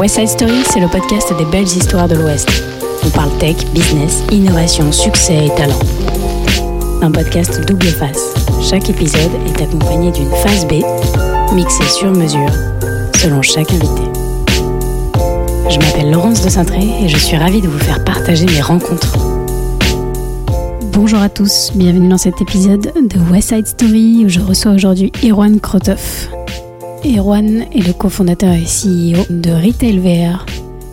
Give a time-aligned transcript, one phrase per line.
[0.00, 2.48] West Side Story, c'est le podcast des belles histoires de l'Ouest.
[3.04, 5.78] On parle tech, business, innovation, succès et talent.
[7.02, 8.34] Un podcast double face.
[8.68, 10.82] Chaque épisode est accompagné d'une phase B,
[11.54, 12.50] mixée sur mesure,
[13.16, 14.02] selon chaque invité.
[15.68, 19.18] Je m'appelle Laurence de Cintré et je suis ravie de vous faire partager mes rencontres.
[20.92, 25.12] Bonjour à tous, bienvenue dans cet épisode de West Side Story où je reçois aujourd'hui
[25.22, 26.39] Erwan Krotov.
[27.04, 30.44] Erwan est le cofondateur et CEO de Retail VR,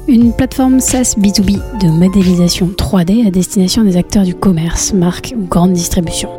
[0.07, 5.45] une plateforme SaaS B2B de modélisation 3D à destination des acteurs du commerce, marque ou
[5.45, 6.29] grande distribution.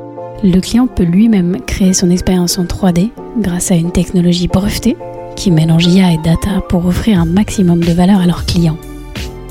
[0.43, 4.97] Le client peut lui-même créer son expérience en 3D grâce à une technologie brevetée
[5.37, 8.79] qui mélange IA et data pour offrir un maximum de valeur à leurs clients.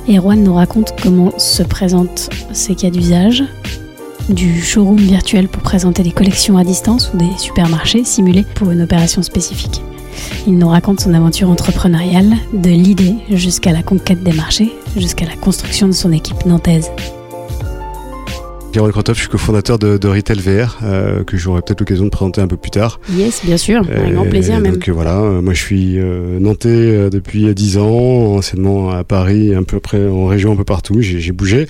[0.10, 3.44] Erwan nous raconte comment se présentent ces cas d'usage,
[4.30, 8.82] du showroom virtuel pour présenter des collections à distance ou des supermarchés simulés pour une
[8.82, 9.82] opération spécifique.
[10.48, 15.36] Il nous raconte son aventure entrepreneuriale, de l'idée jusqu'à la conquête des marchés, jusqu'à la
[15.36, 16.90] construction de son équipe nantaise.
[18.72, 22.10] Pierre Krotov, je suis cofondateur de, de Retail VR, euh, que j'aurai peut-être l'occasion de
[22.10, 23.00] présenter un peu plus tard.
[23.12, 24.74] Yes, bien sûr, avec grand plaisir même.
[24.74, 29.56] Donc euh, voilà, euh, moi je suis euh, nantais depuis 10 ans, anciennement à Paris,
[29.56, 31.68] un peu près en région, un peu partout, j'ai bougé,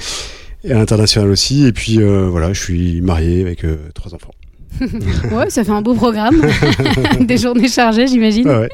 [0.64, 4.32] et à l'international aussi, et puis euh, voilà, je suis marié avec trois enfants.
[5.32, 6.42] Ouais, ça fait un beau programme.
[7.20, 8.48] Des journées chargées, j'imagine.
[8.48, 8.70] Ah ouais.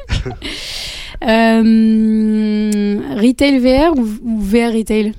[1.74, 5.12] Euh, retail VR ou, ou VR Retail?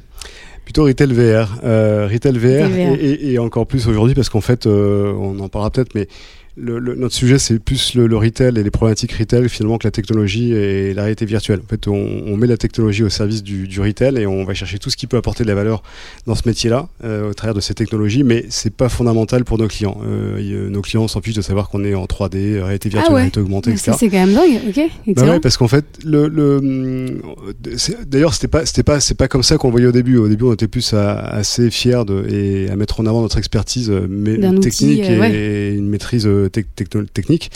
[0.64, 1.60] Plutôt Retail VR.
[1.64, 2.94] Euh, Retail VR, Retail VR.
[3.00, 6.08] Et, et- et encore plus aujourd'hui parce qu'en fait, euh, on en parlera peut-être, mais
[6.58, 9.86] le, le- notre sujet c'est plus le, le retail et les problématiques retail finalement que
[9.88, 11.60] la technologie et la réalité virtuelle.
[11.64, 11.94] En fait, on,
[12.26, 14.98] on met la technologie au service du, du retail et on va chercher tout ce
[14.98, 15.84] qui peut apporter de la valeur
[16.28, 19.68] dans ce métier-là euh, au travers de ces technologies, mais c'est pas fondamental pour nos
[19.68, 19.98] clients.
[20.08, 23.14] Euh, nos clients s'en fichent de savoir qu'on est en 3D, euh, réalité virtuelle, Ah
[23.14, 23.20] ouais.
[23.22, 23.92] réalité augmentée, etc.
[24.00, 24.60] C'est quand même dingue.
[24.70, 26.26] Ok, Bah ouais, parce qu'en fait, le,
[26.58, 27.22] hum,
[28.08, 30.18] d'ailleurs, c'était pas, c'était pas, c'est pas comme ça qu'on voyait au début.
[30.18, 33.38] Au début, on était plus à- assez fiers de et à mettre en avant notre
[33.38, 37.52] expertise euh, mais, D'un outil, technique et, une maîtrise technique.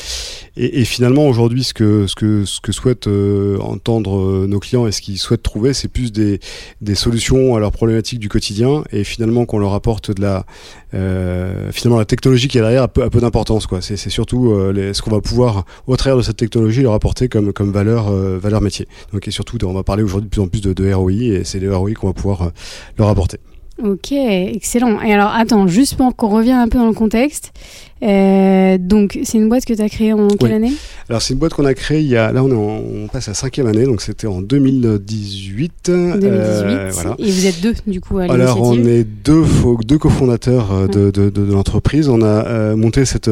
[0.58, 4.88] Et, finalement, aujourd'hui, ce que ce que ce que souhaitent euh, entendre euh, nos clients
[4.88, 6.40] et ce qu'ils souhaitent trouver, c'est plus des
[6.82, 10.46] des solutions à leurs problématiques du quotidien et finalement qu'on leur apporte de la
[10.94, 13.68] euh, finalement la technologie qui est derrière a peu, d'importance.
[13.82, 17.72] C'est surtout ce qu'on va pouvoir au travers de cette technologie leur apporter comme comme
[17.72, 18.88] valeur valeur métier.
[19.14, 21.60] Donc et surtout on va parler aujourd'hui de plus en plus de, ROI et c'est
[21.60, 22.52] les ROI qu'on va pouvoir
[22.98, 23.40] leur apporter.
[23.82, 25.02] Ok, excellent.
[25.02, 27.54] Et alors, attends, juste pour qu'on revienne un peu dans le contexte.
[28.02, 30.56] Euh, donc, c'est une boîte que tu as créée en quelle Oui.
[30.56, 30.72] année?
[31.10, 33.08] Alors c'est une boîte qu'on a créée il y a là on est en- on
[33.08, 35.72] passe à cinquième année donc c'était en 2018.
[35.90, 36.24] 2018.
[36.30, 37.16] Euh, voilà.
[37.18, 39.44] Et vous êtes deux, du coup, à Alors on est deux,
[39.86, 42.10] deux cofondateurs euh, de, de, de, de l'entreprise.
[42.10, 43.32] On a euh, monté cette,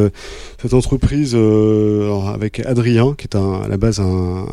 [0.61, 4.45] cette entreprise alors, avec Adrien, qui est un, à la base un,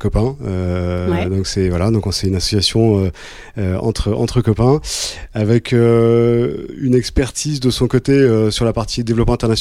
[0.00, 0.34] copain.
[0.44, 1.28] Ouais.
[1.30, 3.10] Donc c'est voilà, donc on- c'est une association
[3.80, 4.80] entre entre copains
[5.32, 8.14] avec une expertise de son côté
[8.50, 9.53] sur la partie développement international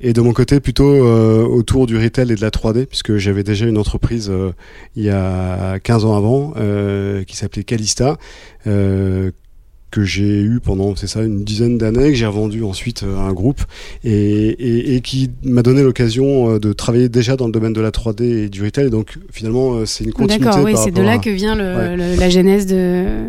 [0.00, 3.42] et de mon côté plutôt euh, autour du retail et de la 3D puisque j'avais
[3.44, 4.50] déjà une entreprise euh,
[4.96, 8.16] il y a 15 ans avant euh, qui s'appelait Calista
[9.90, 13.32] que j'ai eu pendant c'est ça une dizaine d'années que j'ai revendu ensuite à un
[13.34, 13.60] groupe
[14.04, 14.10] et,
[14.48, 18.22] et, et qui m'a donné l'occasion de travailler déjà dans le domaine de la 3D
[18.22, 21.28] et du retail donc finalement c'est une continuité D'accord, oui, c'est de là à- que
[21.28, 21.96] vient le, Ouais.
[21.96, 22.74] le- la genèse de,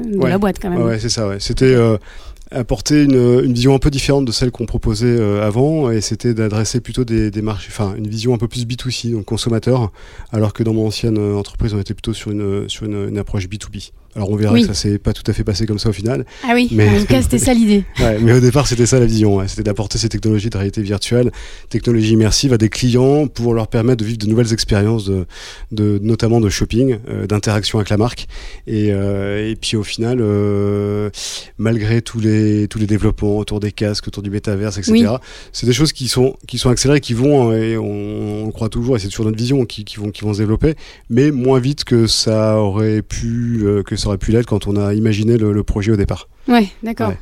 [0.09, 0.29] de Ouais.
[0.29, 0.79] la boîte, quand même.
[0.79, 1.27] Ouais, ouais, c'est ça.
[1.27, 1.35] Ouais.
[1.39, 1.97] C'était euh,
[2.53, 6.33] apporter une, une vision un peu différente de celle qu'on proposait euh, avant, et c'était
[6.33, 9.91] d'adresser plutôt des, marchés, enfin une vision un peu plus B2C, donc consommateur,
[10.31, 13.47] alors que dans mon ancienne euh, entreprise, on était plutôt sur une sur une approche
[13.47, 13.91] B2B.
[14.15, 14.61] Alors on verra Oui.
[14.61, 16.87] que ça s'est pas tout à fait passé comme ça au final, Ah oui, Mais-
[16.89, 17.83] en tout cas, c'était ça l'idée.
[17.99, 19.45] Ouais, mais au départ, c'était ça la vision.
[19.47, 21.31] C'était d'apporter ces technologies de réalité virtuelle,
[21.69, 25.25] technologies immersives à des clients pour leur permettre de vivre de nouvelles expériences, de,
[25.71, 28.27] de, notamment de shopping, euh, d'interaction avec la marque.
[28.67, 31.09] Et, euh, et puis au final, euh,
[31.57, 35.05] malgré tous les, tous les développements autour des casques, autour du métaverse, etc., Oui.
[35.51, 38.69] c'est des choses qui sont, qui sont accélérées, qui vont, euh, et on, on croit
[38.69, 40.75] toujours, et c'est toujours notre vision, qui, qui, vont, qui vont se développer,
[41.09, 44.93] mais moins vite que ça aurait pu, que ça aurait pu l'être quand on a
[44.93, 46.27] imaginé le, le projet au départ.
[46.47, 47.09] Ouais, d'accord.
[47.09, 47.17] Ouais.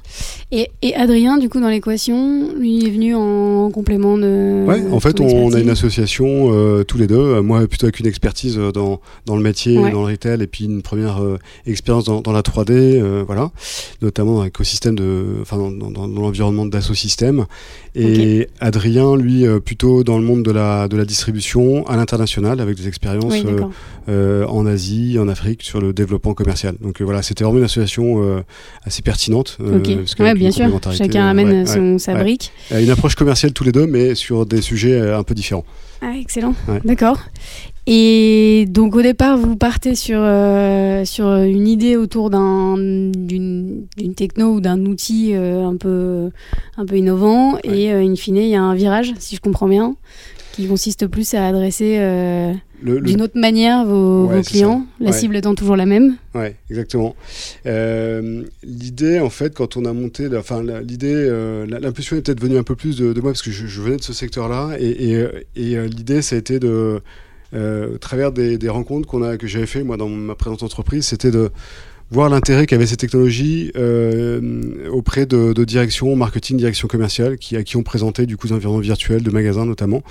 [0.51, 4.65] Et, et Adrien, du coup, dans l'équation, lui il est venu en complément de.
[4.68, 7.15] Ouais, en fait, on a une association euh, tous les deux.
[7.19, 9.91] Euh, Moi, plutôt avec une expertise euh, dans, dans le métier, Ouais.
[9.91, 11.38] dans le retail, et puis une première euh,
[11.68, 13.51] expérience dans, dans la 3D, euh, voilà,
[14.01, 17.45] notamment dans l'écosystème de, enfin, dans, dans, dans l'environnement d'Assosystème.
[17.94, 22.77] Et Adrien, lui, plutôt dans le monde de la, de la distribution à l'international, avec
[22.77, 23.45] des expériences Oui,
[24.47, 26.75] en Asie, en Afrique, sur le développement commercial.
[26.81, 28.44] Donc voilà, c'était vraiment une association
[28.85, 29.58] assez pertinente.
[30.19, 30.69] ouais, bien sûr.
[30.94, 32.52] Chacun amène son, sa brique.
[32.72, 35.66] Une approche commerciale tous les deux, mais sur des sujets un peu différents.
[36.02, 36.56] Ah, excellent.
[36.86, 37.19] D'accord.
[37.88, 43.86] Et donc au départ, vous partez sur, euh, sur une idée autour d'une
[44.16, 46.30] techno ou d'un outil euh, un, peu,
[46.78, 47.58] un peu innovant.
[47.63, 49.96] Et euh, in fine, il y a un virage, si je comprends bien,
[50.53, 51.98] qui consiste plus à adresser
[52.83, 56.15] d'une autre manière vos, clients, la cible étant toujours la même.
[56.36, 57.15] Oui, exactement.
[57.65, 61.30] l'idée, en fait, quand on a monté, enfin, l'idée,
[61.68, 64.13] l'impulsion est peut-être venue un peu plus de, moi parce que je, venais de ce
[64.13, 64.71] secteur-là.
[64.80, 65.25] Et, et,
[65.56, 67.01] et l'idée, ça a été de
[67.53, 70.63] euh, au travers des, des rencontres qu'on a, que j'avais fait moi dans ma présente
[70.63, 71.51] entreprise, c'était de
[72.12, 77.63] voir l'intérêt qu'avaient ces technologies euh, auprès de, de directions marketing, direction commerciale, qui, à
[77.63, 80.04] qui on présentait du coup des environnements virtuels, de magasins notamment,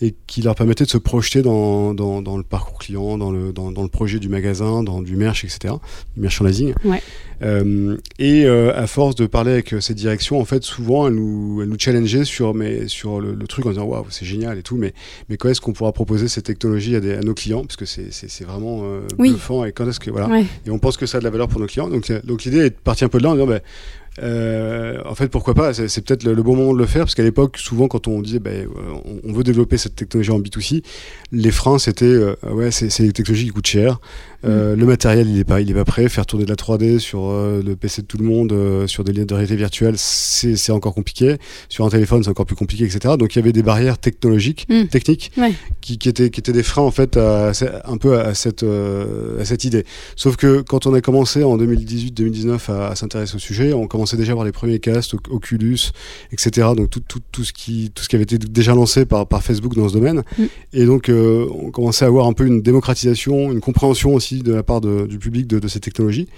[0.00, 3.52] et qui leur permettait de se projeter dans, dans, dans le parcours client, dans le,
[3.52, 5.74] dans, dans, le projet du magasin, dans du merch, etc.,
[6.14, 6.72] du merchandising.
[6.84, 7.02] Ouais.
[7.42, 11.60] Euh, et euh, à force de parler avec ces directions, en fait, souvent, elles nous,
[11.62, 14.62] elles nous challengeaient sur, mais, sur le, le truc en disant waouh, c'est génial et
[14.62, 14.92] tout, mais,
[15.28, 17.62] mais quand est-ce qu'on pourra proposer ces technologies à, des, à nos clients?
[17.62, 19.30] Parce que c'est vraiment euh, oui.
[19.30, 20.10] bluffant et quand est-ce que.
[20.10, 20.28] Voilà.
[20.28, 20.44] Ouais.
[20.66, 21.88] Et on pense que ça a de la valeur pour nos clients.
[21.88, 23.60] Donc, l'idée est partie un peu de là en disant bah,
[24.22, 27.22] euh, en fait, pourquoi pas C'est peut-être le, bon moment de le faire, parce qu'à
[27.22, 28.50] l'époque, souvent, quand on disait bah,
[29.04, 30.82] on, on, veut développer cette technologie en B2C,
[31.32, 34.00] les freins, c'était euh, ouais, c'est des technologies qui coûtent cher,
[34.44, 34.80] euh, mmh.
[34.80, 36.08] le matériel, il est pas, il est pas prêt.
[36.08, 39.04] Faire tourner de la 3D sur euh, le PC de tout le monde, euh, sur
[39.04, 41.36] des liens de réalité virtuelle, c'est encore compliqué.
[41.68, 43.16] Sur un téléphone, c'est encore plus compliqué, etc.
[43.18, 44.84] Donc, il y avait des barrières technologiques, mmh.
[44.86, 45.52] techniques, ouais.
[45.80, 47.52] qui, qui, étaient, qui étaient des freins en fait, à,
[47.84, 49.84] un peu à cette, à cette idée.
[50.16, 54.16] Sauf que quand on a commencé en 2018-2019 à, à s'intéresser au sujet, on commençait
[54.16, 55.90] déjà à voir les premiers castes, Oculus,
[56.32, 56.68] etc.
[56.76, 59.42] Donc tout, tout, tout, ce qui, tout ce qui avait été déjà lancé par, par
[59.42, 60.22] Facebook dans ce domaine.
[60.38, 60.44] Mmh.
[60.72, 64.62] Et donc, on commençait à avoir un peu une démocratisation, une compréhension aussi de la
[64.62, 66.28] part de, du public de, de, ces technologies.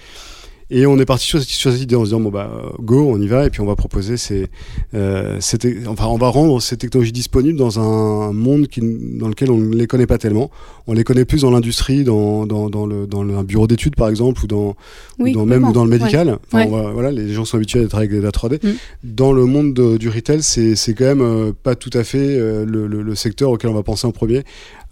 [0.69, 2.49] Et on est parti sur, sur, cette idée en se disant bon bah
[2.79, 4.47] go, on y va et puis on va proposer ces,
[4.95, 5.57] euh, ces
[5.87, 9.75] enfin on va rendre ces technologies disponibles dans un monde qui, dans lequel on ne
[9.75, 10.49] les connaît pas tellement.
[10.87, 13.95] On les connaît plus dans l'industrie, dans, dans, dans, le, dans le, un bureau d'études
[13.95, 14.75] par exemple ou dans,
[15.19, 16.29] oui, ou dans même ou dans le médical.
[16.29, 16.35] Ouais.
[16.47, 16.83] Enfin, ouais.
[16.83, 18.65] va, voilà, les gens sont habitués à être avec de la 3D.
[18.65, 18.71] Mm.
[19.03, 22.65] Dans le monde de, du retail, c'est quand même euh, pas tout à fait euh,
[22.65, 24.43] le, le, le, secteur auquel on va penser en premier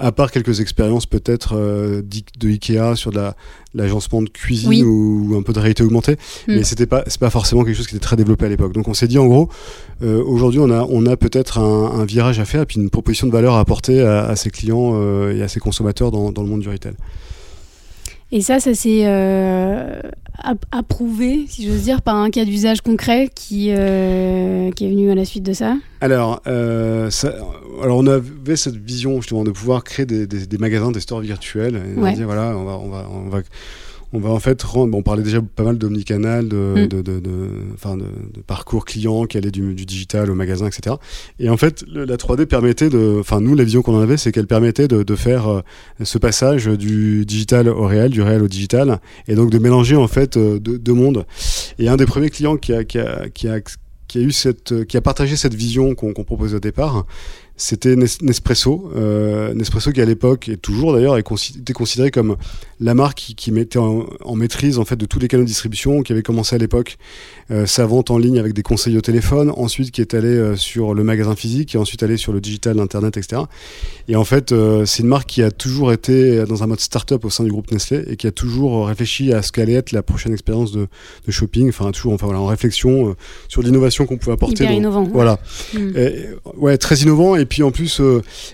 [0.01, 2.01] à part quelques expériences peut-être euh,
[2.39, 3.21] de Ikea sur de
[3.74, 4.83] l'agencement la, de cuisine oui.
[4.83, 6.56] ou, ou, un peu de réalité augmentée, mm.
[6.56, 8.74] mais c'était pas c'est pas forcément quelque chose qui était très développé à l'époque.
[8.74, 9.50] Donc on s'est dit en gros,
[10.01, 12.89] euh, aujourd'hui on a on a peut-être un, un, virage à faire et puis une
[12.89, 16.31] proposition de valeur à apporter à, à ses clients euh, et à ses consommateurs dans,
[16.31, 16.94] dans, le monde du retail.
[18.33, 20.01] Et ça, ça s'est euh,
[20.72, 25.16] approuvé, si j'ose dire, par un cas d'usage concret qui, euh, qui est venu à
[25.16, 27.33] la suite de ça Alors, euh, ça,
[27.83, 31.19] alors on avait cette vision justement de pouvoir créer des, des, des magasins, des stores
[31.19, 31.75] virtuels.
[31.75, 32.12] Et ouais.
[32.12, 33.42] on dire, voilà, on va, on va, on va
[34.13, 36.88] on va en fait rendre, bon, on parlait déjà pas mal d'omnicanal, de, Mm.
[36.88, 40.68] de, de, de, enfin de, de parcours client qui allait du, du, digital au magasin,
[40.68, 40.96] etc.
[41.40, 44.18] Et en fait, le, la 3D permettait de, enfin nous, la vision qu'on en avait,
[44.18, 45.62] c'est qu'elle permettait de, de faire euh,
[46.04, 50.08] ce passage du digital au réel, du réel au digital, et donc de mélanger en
[50.08, 51.25] fait euh, deux, deux mondes.
[51.80, 53.60] Et un des premiers clients qui a, qui a, qui a,
[54.08, 57.06] qui a eu cette, qui a partagé cette vision qu'on qu proposait au départ,
[57.56, 58.92] c'était Nespresso.
[58.96, 62.36] Euh, Nespresso qui à l'époque, et toujours d'ailleurs, était considéré comme
[62.81, 65.48] la marque qui, qui mettait en, en, maîtrise en fait de tous les canaux de
[65.48, 66.98] distribution, qui avait commencé à l'époque
[67.51, 70.56] euh, sa vente en ligne avec des conseils au téléphone, ensuite qui est allé euh,
[70.56, 73.44] sur le magasin physique, et ensuite allé sur le digital, l'internet, etc.
[74.07, 77.24] Et en fait, euh, c'est une marque qui a toujours été dans un mode start-up
[77.24, 80.01] au sein du groupe Nestlé et qui a toujours réfléchi à ce qu'allait être la
[80.01, 80.88] prochaine expérience de,
[81.27, 83.15] de, shopping, enfin toujours enfin, voilà, en réflexion
[83.48, 84.63] sur l'innovation qu'on pouvait apporter.
[84.63, 85.03] Hyper innovant.
[85.03, 85.39] Voilà.
[85.74, 85.98] Mm.
[85.98, 86.25] Et,
[86.58, 88.01] ouais, très innovant et puis en plus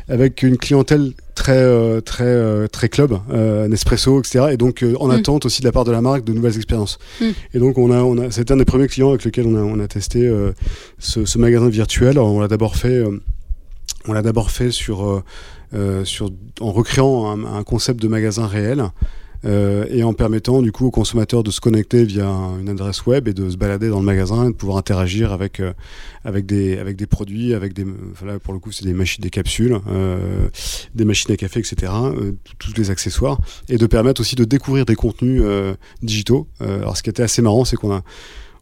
[0.09, 5.07] avec une clientèle très euh, très euh, très club euh, Nespresso etc et donc en
[5.07, 5.11] mm.
[5.11, 7.25] attente aussi de la part de la marque de nouvelles expériences mm.
[7.53, 9.61] et donc on a on a c'était un des premiers clients avec lequel on a
[9.61, 10.51] on a testé euh,
[10.97, 13.21] ce, ce, magasin virtuel Alors, on l'a d'abord fait euh,
[14.07, 15.23] on l'a d'abord fait sur
[15.75, 18.89] euh, sur en recréant un, un concept de magasin réel
[19.45, 23.27] euh, et en permettant du coup aux consommateurs de se connecter via une adresse web
[23.27, 25.73] et de se balader dans le magasin et de pouvoir interagir avec euh,
[26.23, 29.29] avec des avec des produits avec des voilà pour le coup c'est des machines des
[29.29, 30.49] capsules euh,
[30.95, 31.91] des machines à café etc
[32.57, 33.37] tous les accessoires
[33.69, 35.43] et de permettre aussi de découvrir des contenus
[36.01, 36.47] digitaux.
[36.59, 38.03] Alors ce qui était assez marrant c'est qu'on a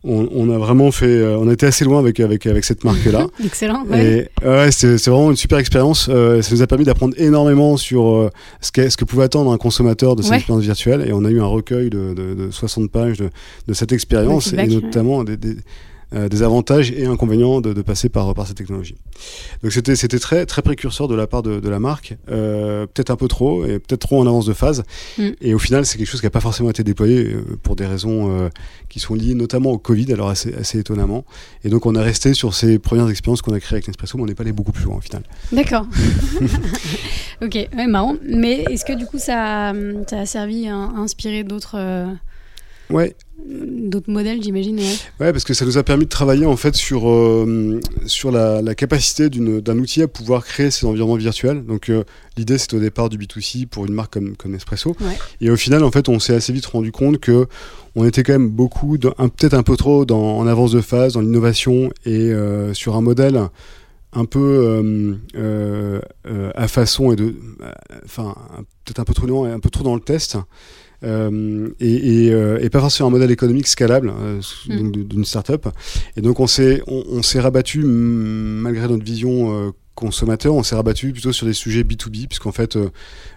[0.05, 3.05] on, on, a vraiment fait, euh, on était assez loin avec avec avec cette marque
[3.05, 3.27] là.
[3.43, 3.85] Excellent.
[3.89, 4.29] Ouais.
[4.43, 6.07] Et ouais, c'est vraiment une super expérience.
[6.09, 8.29] Euh, ça nous a permis d'apprendre énormément sur euh,
[8.61, 10.37] ce, qu ce que pouvait attendre un consommateur de cette ouais.
[10.37, 11.05] expérience virtuelle.
[11.07, 13.29] Et on a eu un recueil de, de, de 60 pages de,
[13.67, 15.37] de cette expérience et notamment des,
[16.15, 18.95] des des avantages et inconvénients de, passer par, par cette technologie.
[19.63, 23.29] Donc c'était c'était très très précurseur de la part de, la marque, peut-être un peu
[23.29, 24.83] trop et peut-être trop en avance de phase.
[25.17, 25.29] Mm.
[25.39, 28.49] Et au final, c'est quelque chose qui n'a pas forcément été déployé pour des raisons
[28.89, 31.23] qui sont liées notamment au Covid, alors assez, assez étonnamment.
[31.63, 34.23] Et donc on est resté sur ces premières expériences qu'on a créées avec Nespresso, mais
[34.23, 35.23] on n'est pas allé beaucoup plus loin au final.
[35.51, 35.87] D'accord.
[37.41, 38.15] ok, marrant.
[38.27, 39.73] Mais est-ce que du coup ça,
[40.07, 42.07] ça a servi à, inspirer d'autres euh,
[42.89, 43.15] ouais.
[43.47, 45.31] d'autres modèles, j'imagine ouais.
[45.31, 49.29] parce que ça nous a permis de travailler en fait sur, euh, sur la, capacité
[49.29, 51.65] d'un outil à pouvoir créer ces environnements virtuels.
[51.65, 52.03] Donc euh,
[52.37, 54.95] l'idée c'était au départ du B2C pour une marque comme, comme Nespresso.
[55.41, 57.47] Et au final, en fait, on s'est assez vite rendu compte que
[57.95, 61.21] on était quand même beaucoup, peut-être un peu trop dans, en avance de phase, dans
[61.21, 62.31] l'innovation et
[62.73, 63.49] sur un modèle
[64.15, 67.35] un peu euh, euh, euh, à façon et de,
[68.05, 68.35] enfin
[68.85, 70.37] peut-être un peu trop loin, un peu trop dans le test.
[71.03, 74.13] Et, et, pas forcément un modèle économique scalable
[74.67, 74.91] mm.
[74.91, 75.67] d'une startup.
[76.17, 81.31] Et donc on s'est on, s'est rabattu malgré notre vision consommateur, on s'est rabattu plutôt
[81.31, 82.77] sur des sujets B2B, puisqu'en fait,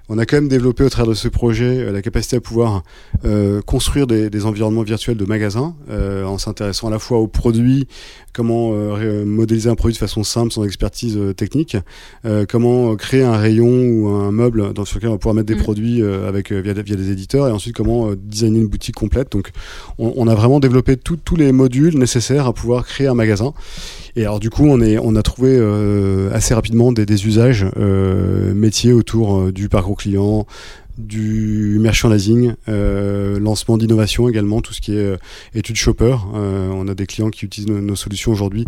[0.08, 2.82] on a quand même développé au travers de ce projet euh, la capacité à pouvoir
[3.24, 7.26] euh, construire des, des, environnements virtuels de magasins euh, en s'intéressant à la fois aux
[7.26, 7.86] produits,
[8.32, 11.76] comment euh, modéliser un produit de façon simple sans expertise technique,
[12.48, 15.62] comment créer un rayon ou un meuble dans lequel on va pouvoir mettre des mm.
[15.62, 19.32] produits avec via, via, des éditeurs et ensuite comment designer une boutique complète.
[19.32, 19.50] Donc
[19.98, 23.52] on, on a vraiment développé tous les modules nécessaires à pouvoir créer un magasin.
[24.16, 25.58] Et alors du coup, on, est, on a trouvé
[26.32, 30.46] assez rapidement des, des usages métiers autour du parcours client,
[30.98, 35.16] du merchandising, euh, lancement d'innovation également, tout ce qui est euh,
[35.54, 36.16] études shopper.
[36.34, 38.66] Euh, on a des clients qui utilisent nos solutions aujourd'hui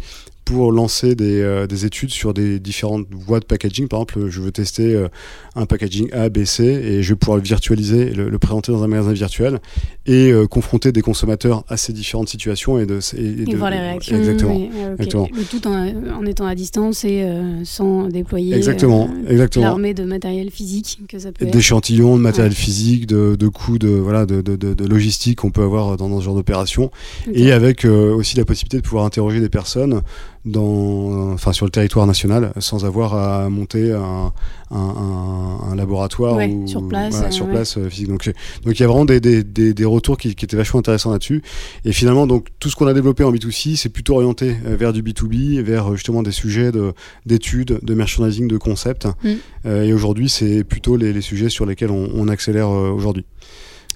[0.51, 3.87] pour lancer des, euh, des, études sur des différentes voies de packaging.
[3.87, 5.07] Par exemple, je veux tester euh,
[5.55, 8.83] un packaging A, B, C et je vais pouvoir le virtualiser, le, le présenter dans
[8.83, 9.61] un magasin virtuel
[10.07, 14.17] et euh, confronter des consommateurs à ces différentes situations et de, et, voir les réactions.
[14.17, 14.69] Exactement.
[14.99, 15.29] exactement.
[15.33, 17.25] Le tout en, en, étant à distance et
[17.63, 19.09] sans déployer exactement.
[19.29, 19.67] exactement.
[19.67, 23.89] l'armée de matériel physique que ça peut D'échantillons, de matériel physique, de, de coûts de,
[23.89, 26.91] voilà, de, de, de, logistique qu'on peut avoir dans, dans ce genre d'opération.
[27.33, 30.03] Et avec aussi la possibilité de pouvoir interroger des personnes
[30.45, 34.33] dans, enfin, sur le territoire national sans avoir à monter un,
[34.71, 38.09] un, un laboratoire ou, sur place, sur place euh, physique.
[38.09, 38.25] Donc,
[38.65, 41.43] donc il y a vraiment des, des, des, retours qui, qui, étaient vachement intéressants là-dessus.
[41.85, 44.93] Et finalement, donc tout ce qu'on a développé en B2C, c'est plutôt orienté euh, vers
[44.93, 46.71] du B2B, vers euh, justement des sujets
[47.27, 49.09] d'études, de, merchandising, de concept.
[49.23, 49.69] Mm.
[49.69, 53.27] et aujourd'hui, c'est plutôt les, les, sujets sur lesquels on, on accélère aujourd'hui.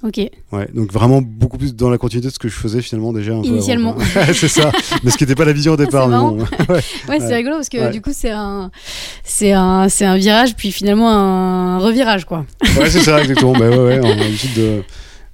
[0.04, 0.18] Ok.
[0.52, 3.32] Ouais, donc vraiment beaucoup plus dans la continuité de ce que je faisais finalement déjà.
[3.32, 3.96] Initialement.
[4.34, 4.70] c'est ça.
[5.02, 6.08] Mais ce qui n'était pas la vision au départ.
[6.08, 6.42] ouais,
[7.08, 8.70] ouais c'est rigolo parce que du coup c'est un,
[9.24, 12.44] c'est un, c'est un virage puis finalement un revirage quoi.
[12.78, 13.52] ouais, c'est ça exactement.
[13.54, 14.82] bah ouais, ouais, on a l'habitude de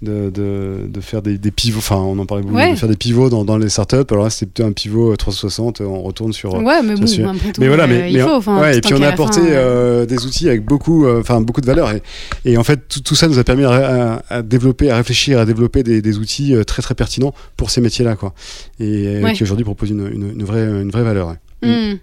[0.02, 2.96] de, de, de, faire des, des, pivots, enfin on en parlait beaucoup, de faire des
[2.96, 3.96] pivots dans, dans les startups.
[4.10, 6.54] Alors là c'était plutôt un pivot 360, on retourne sur.
[6.54, 9.02] Ouais, mais bon, après tout, mais voilà, mais, euh, il faut, ouais, et puis on
[9.02, 12.02] a apporté euh, des outils avec beaucoup, euh, enfin beaucoup de valeur et,
[12.44, 15.44] et en fait tout, tout, ça nous a permis à, à, développer, à réfléchir, à
[15.44, 18.34] développer des, des, outils très très pertinents pour ces métiers-là, quoi,
[18.78, 21.34] et qui aujourd'hui proposent une, une, une, vraie, une vraie valeur.
[21.62, 21.96] Hmm.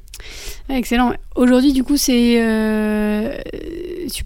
[0.69, 1.13] Excellent.
[1.35, 2.41] Aujourd'hui, du coup, c'est.
[2.41, 3.37] Euh,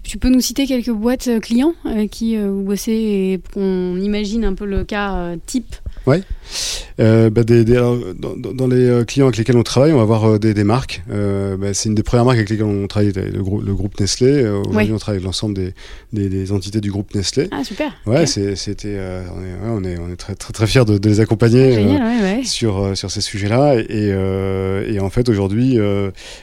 [0.04, 3.96] tu, peux nous citer quelques boîtes euh, clients avec qui euh, vous bossez et qu'on
[3.96, 6.22] imagine un peu le cas type oui.
[7.00, 10.02] Euh, bah des, des, dans, dans, les euh, clients avec lesquels on travaille, on va
[10.02, 11.02] avoir euh, des, des, marques.
[11.10, 14.46] Euh, bah, c'est une des premières marques avec lesquelles on travaille, le, le groupe Nestlé.
[14.46, 15.72] Aujourd'hui, on travaille avec l'ensemble
[16.12, 17.48] des, entités du groupe Nestlé.
[17.50, 17.92] Ah, super.
[18.06, 18.98] Ouais, c'était,
[19.34, 21.72] on, est, ouais, on, est, on est très, très, très fiers de, de les accompagner
[21.72, 23.76] Génial, sur, sur ces sujets-là.
[23.76, 25.78] Et, et, en fait, aujourd'hui,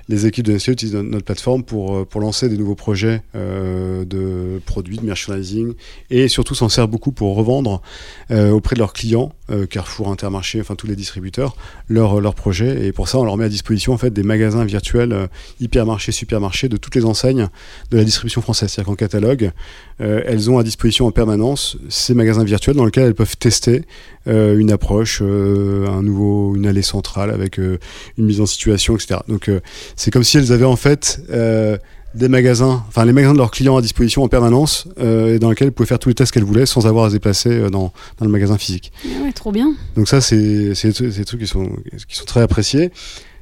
[0.07, 4.97] les équipes de Nestlé utilisent notre, plateforme pour, pour lancer des nouveaux projets de produits,
[4.97, 5.73] de merchandising
[6.09, 7.81] et surtout s'en sert beaucoup pour revendre
[8.31, 9.31] auprès de leurs clients.
[9.51, 11.55] Euh, Carrefour, Intermarché, enfin tous les distributeurs,
[11.87, 12.85] leurs leur projets.
[12.85, 15.27] Et pour ça, on leur met à disposition en fait des magasins virtuels euh,
[15.59, 17.47] hypermarchés, supermarchés de toutes les enseignes
[17.91, 18.71] de la distribution française.
[18.71, 19.51] C'est-à-dire qu'en catalogue,
[20.01, 23.83] euh, elles ont à disposition en permanence ces magasins virtuels dans lesquels elles peuvent tester
[24.25, 27.79] une approche, un nouveau, une allée centrale avec une
[28.17, 29.21] mise en situation, etc.
[29.27, 29.49] Donc
[29.95, 31.19] c'est comme si elles avaient en fait
[32.15, 35.49] des magasins, enfin les magasins de leurs clients à disposition en permanence euh, et dans
[35.49, 37.69] lesquels ils pouvaient faire tous les tests qu'elles voulaient sans avoir à se déplacer euh,
[37.69, 38.91] dans, dans, le magasin physique.
[39.05, 39.73] Ah ouais, trop bien.
[39.95, 41.69] Donc ça, c'est des trucs qui sont,
[42.07, 42.91] qui sont très appréciés.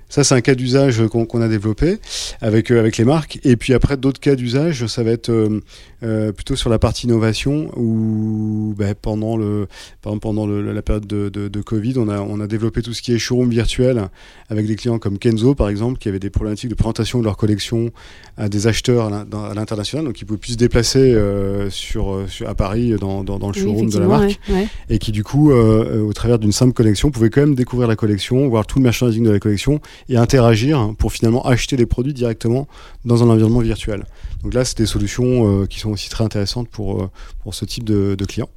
[0.09, 1.97] Ça, c'est un cas d'usage qu'on a développé
[2.39, 3.39] avec, euh, avec les marques.
[3.43, 5.61] Et puis après, d'autres cas d'usage, ça va être euh,
[6.03, 9.67] euh, plutôt sur la partie innovation où bah, pendant, le,
[10.01, 13.01] pendant le, la période de, de, de, Covid, on a, on a développé tout ce
[13.01, 14.09] qui est showroom virtuel
[14.49, 17.35] avec des clients comme Kenzo, par exemple, qui avaient des problématiques de présentation de leur
[17.35, 17.91] collection
[18.37, 22.55] à des acheteurs à l'international, donc ils pouvaient plus se déplacer euh, sur, sur, à
[22.55, 24.39] Paris dans, dans, dans le showroom de la marque.
[24.49, 24.67] Ouais, ouais.
[24.89, 27.95] Et qui, du coup, euh, au travers d'une simple collection, pouvaient quand même découvrir la
[27.95, 32.13] collection, voir tout le merchandising de la collection et interagir pour finalement acheter les produits
[32.13, 32.67] directement
[33.05, 34.05] dans un environnement virtuel.
[34.47, 37.83] Donc là, c'est des solutions euh, qui sont aussi très intéressantes pour, euh, ce type
[37.83, 38.47] de, de, clients.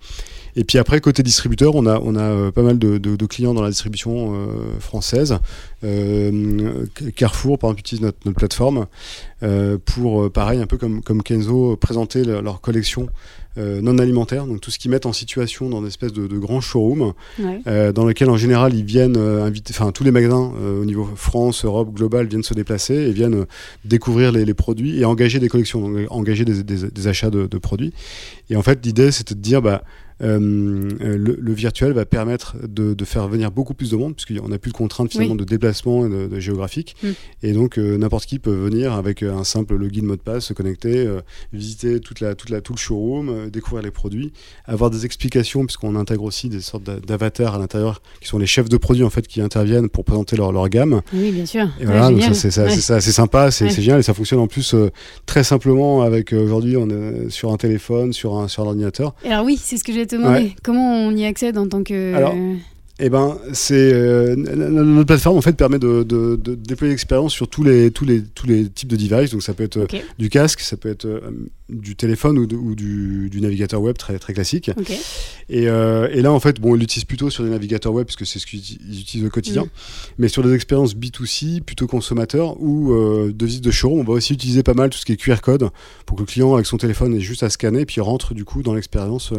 [0.56, 3.26] Et puis après, côté distributeur, on a, on a euh, pas mal de, de, de
[3.26, 5.38] clients dans la distribution euh, française.
[5.84, 6.84] Euh,
[7.16, 8.86] Carrefour, par exemple, utilise notre, notre plateforme
[9.86, 13.08] pour, pareil, un peu comme, comme Kenzo, présenter le, leur collection
[13.56, 17.60] non alimentaires, donc tout ce qu'ils mettent en situation dans une espèce de, de Ouais.
[17.66, 21.64] euh, dans lequel en général ils viennent inviter, enfin tous les magasins au niveau France,
[21.64, 23.46] Europe, global viennent se déplacer et viennent
[23.84, 27.46] découvrir les, les produits et engager des collections, donc engager des, des, des achats de,
[27.58, 27.92] produits.
[28.50, 29.82] Et en fait l'idée c'était de dire bah
[30.20, 34.58] le, le, virtuel va permettre de, de, faire venir beaucoup plus de monde, puisqu'on n'a
[34.58, 35.40] plus de contraintes finalement oui.
[35.40, 36.96] de déplacement et de, de géographique.
[37.02, 37.08] Mm.
[37.42, 40.52] Et donc euh, n'importe qui peut venir avec un simple login mot de passe, se
[40.52, 41.20] connecter, euh,
[41.52, 44.32] visiter toute la, toute la, tout le showroom, euh, découvrir les produits,
[44.66, 48.68] avoir des explications, puisqu'on intègre aussi des sortes d'avatars à l'intérieur, qui sont les chefs
[48.68, 51.00] de produits en fait qui interviennent pour présenter leur, leur gamme.
[51.12, 51.66] Oui, bien sûr.
[51.80, 53.00] Et voilà, ouais, c'est ouais.
[53.00, 53.70] sympa, c'est Ouais.
[53.70, 54.90] génial et ça fonctionne en plus euh,
[55.26, 59.14] très simplement avec euh, aujourd'hui on est sur un téléphone, sur un sur l'ordinateur.
[59.24, 60.40] Alors oui, c'est ce que j'ai te demandé.
[60.40, 60.56] Ouais.
[60.62, 62.34] Comment on y accède en tant que Alors,
[63.02, 67.48] Eh ben, c'est euh, notre plateforme en fait permet de, de, de déployer l'expérience sur
[67.48, 69.30] tous les tous les tous les types de devices.
[69.30, 69.86] Donc ça peut être euh,
[70.18, 71.20] du casque, ça peut être euh,
[71.70, 74.70] du téléphone ou, de- ou du, du navigateur web très très classique.
[75.48, 78.16] Et, euh, et là en fait, bon, ils l'utilisent plutôt sur des navigateurs web parce
[78.16, 79.62] que c'est ce qu'ils ils utilisent au quotidien.
[79.64, 79.68] Mm.
[80.18, 84.34] Mais sur des expériences B2C, plutôt consommateurs ou de visite de showroom, on va aussi
[84.34, 85.70] utiliser pas mal tout ce qui est QR code
[86.06, 88.44] pour que le client avec son téléphone ait juste à scanner et puis rentre du
[88.44, 89.32] coup dans l'expérience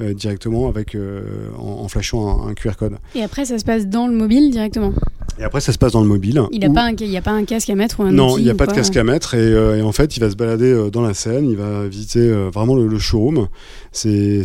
[0.00, 2.81] directement avec en, en flashant un, un QR code.
[3.14, 4.92] Et après, ça se passe dans le mobile directement.
[5.38, 6.42] Et après, ça se passe dans le mobile.
[6.52, 8.02] Il n'y a, où- pas un- il y a pas un casque à mettre ou
[8.04, 10.16] un Non, il n'y a pas de casque à mettre et, euh, et en fait,
[10.16, 12.98] il va se balader euh, dans la scène, il va visiter euh, vraiment le, le
[12.98, 13.48] showroom.
[13.90, 14.42] C'est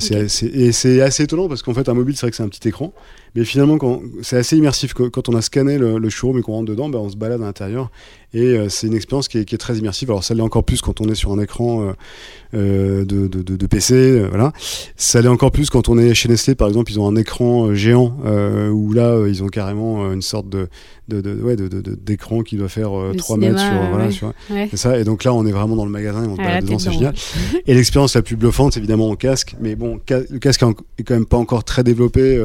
[0.53, 2.67] et c'est assez étonnant parce qu'en fait, un mobile, c'est vrai que c'est un petit
[2.67, 2.93] écran,
[3.35, 3.77] mais finalement,
[4.21, 4.93] c'est assez immersif.
[4.93, 7.41] Quand on a scanné le, le showroom et qu'on rentre dedans, ben, on se balade
[7.41, 7.91] à l'intérieur
[8.33, 10.09] et euh, c'est une expérience qui est, qui est très immersive.
[10.11, 11.91] Alors, ça l'est encore plus quand on est sur un écran euh,
[12.53, 14.51] euh, de, de, de- PC, voilà.
[14.95, 17.73] Ça l'est encore plus quand on est chez Nestlé, par exemple, ils ont un écran
[17.73, 18.15] géant
[18.71, 20.67] où là, ils ont carrément une sorte de
[21.09, 24.11] de, de, ouais, d'écran qui doit faire euh, Le 3 cinéma, mètres sur, voilà, ouais.
[24.11, 24.69] sur, Ouais.
[24.73, 26.79] ça, et donc là, on est vraiment dans le magasin et on se balade dedans,
[26.79, 27.13] c'est génial.
[27.65, 30.63] Et l'expérience la plus bluffante, c'est évidemment en casque, mais bon, ca- le casque
[30.97, 32.35] est quand même pas encore très développé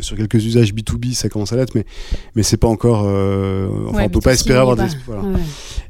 [0.00, 1.84] sur quelques usages B2B, ça commence à l'être, mais,
[2.34, 3.00] mais c'est pas encore.
[3.00, 4.84] enfin, on peut B2C, pas espérer avoir des.
[5.20, 5.36] Voilà.
[5.36, 5.42] Ouais,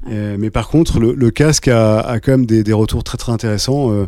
[0.07, 0.13] ouais.
[0.13, 3.19] Euh, mais par contre, le, le casque a, a quand même des, des retours très
[3.19, 3.91] très intéressants.
[3.93, 4.07] Euh,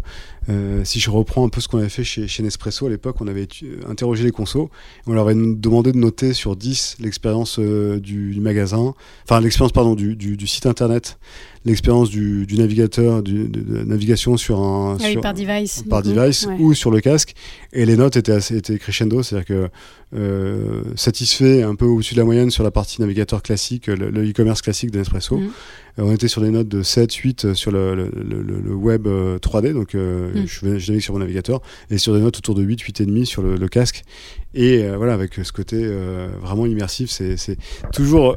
[0.49, 3.17] euh, si je reprends un peu ce qu'on avait fait chez, chez Nespresso à l'époque,
[3.21, 4.71] on avait étu- interrogé les consos,
[5.07, 9.73] on leur avait demandé de noter sur 10 l'expérience euh, du, du magasin, enfin l'expérience
[9.73, 11.19] pardon du, du, du site internet,
[11.67, 15.85] l'expérience du, navigateur, de, de navigation sur un Ah oui, sur- par device.
[15.89, 16.09] par coup.
[16.09, 16.57] device Ouais.
[16.59, 17.35] ou sur le casque
[17.75, 19.69] et les notes étaient assez étaient crescendo c'est à dire que
[20.15, 24.29] euh, satisfait un peu au-dessus de la moyenne sur la partie navigateur classique le le
[24.29, 25.51] e-commerce classique de Nespresso Mhm.
[26.01, 29.07] Euh, on était sur des notes de 7 8 sur le, le, le- le web
[29.07, 30.47] euh, 3D donc euh, Mhm.
[30.47, 31.61] je, vais- je navigue sur mon navigateur
[31.91, 34.03] et sur des notes autour de 8 8 et demi sur le, casque
[34.55, 37.57] et euh, voilà avec ce côté euh, vraiment immersif c'est
[37.93, 38.37] toujours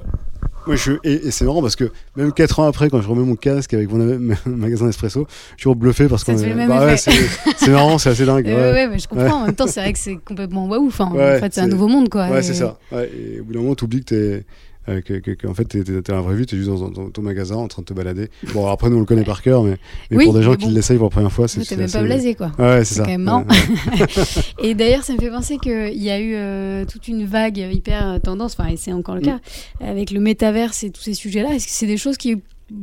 [0.66, 3.26] moi, je, et, et c'est marrant parce que même 4 ans après, quand je remets
[3.26, 3.98] mon casque avec mon
[4.46, 8.26] magasin Nespresso, je suis toujours bluffé parce qu'on est- bah ouais, c'est marrant, c'est assez
[8.26, 8.48] dingue.
[8.48, 8.62] Euh, ouais.
[8.72, 9.42] ouais, ouais, mais je comprends.
[9.42, 10.88] En même temps, c'est vrai que c'est complètement waouh.
[10.88, 12.30] Enfin, en fait, c'est un nouveau monde, quoi.
[12.30, 12.78] Ouais, Et- c'est ça.
[12.94, 14.46] Et au bout d'un moment, tu oublies que t'es.
[14.90, 17.10] Euh, que, que, que, en fait, t'es, t'es, un vrai vu, t'es juste dans, dans
[17.10, 18.30] ton magasin en train de te balader.
[18.54, 19.78] Bon, après, nous, on le connaît par cœur, mais,
[20.12, 21.98] mais Oui, pour des gens qui l'essayent pour la première fois, c'est T'es même assez-
[21.98, 22.52] pas blasé, quoi.
[22.60, 23.04] Ouais, c'est C'est ça.
[23.04, 23.46] quand même marrant.
[23.50, 24.08] Ouais, ouais.
[24.70, 28.08] Et d'ailleurs, ça me fait penser qu'il y a eu euh, toute une vague hyper
[28.14, 29.26] euh, tendance, enfin, et c'est encore le Mm.
[29.26, 29.40] cas,
[29.82, 31.54] avec le métaverse et tous ces sujets-là.
[31.56, 32.36] Est-ce que c'est des choses qui,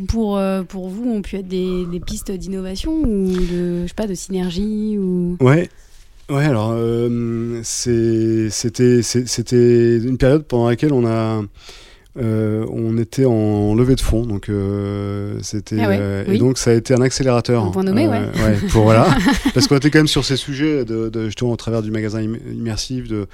[0.08, 3.94] pour, euh, pour vous, ont pu être des, des pistes d'innovation ou de, je sais
[3.94, 5.36] pas, de synergie ou...
[5.40, 5.68] Ouais.
[6.30, 11.42] Ouais, alors euh, c'est- c'était c'est- c'était une période pendant laquelle on a
[12.18, 16.34] euh, on était en levée de fonds, donc euh, c'était Ah ouais, euh, oui.
[16.34, 17.64] et donc ça a été un accélérateur.
[17.64, 18.20] Un point nommé, ouais.
[18.70, 19.06] pour voilà,
[19.54, 22.18] parce qu'on était quand même sur ces sujets de, de justement au travers du magasin
[22.20, 23.26] im- immersif, de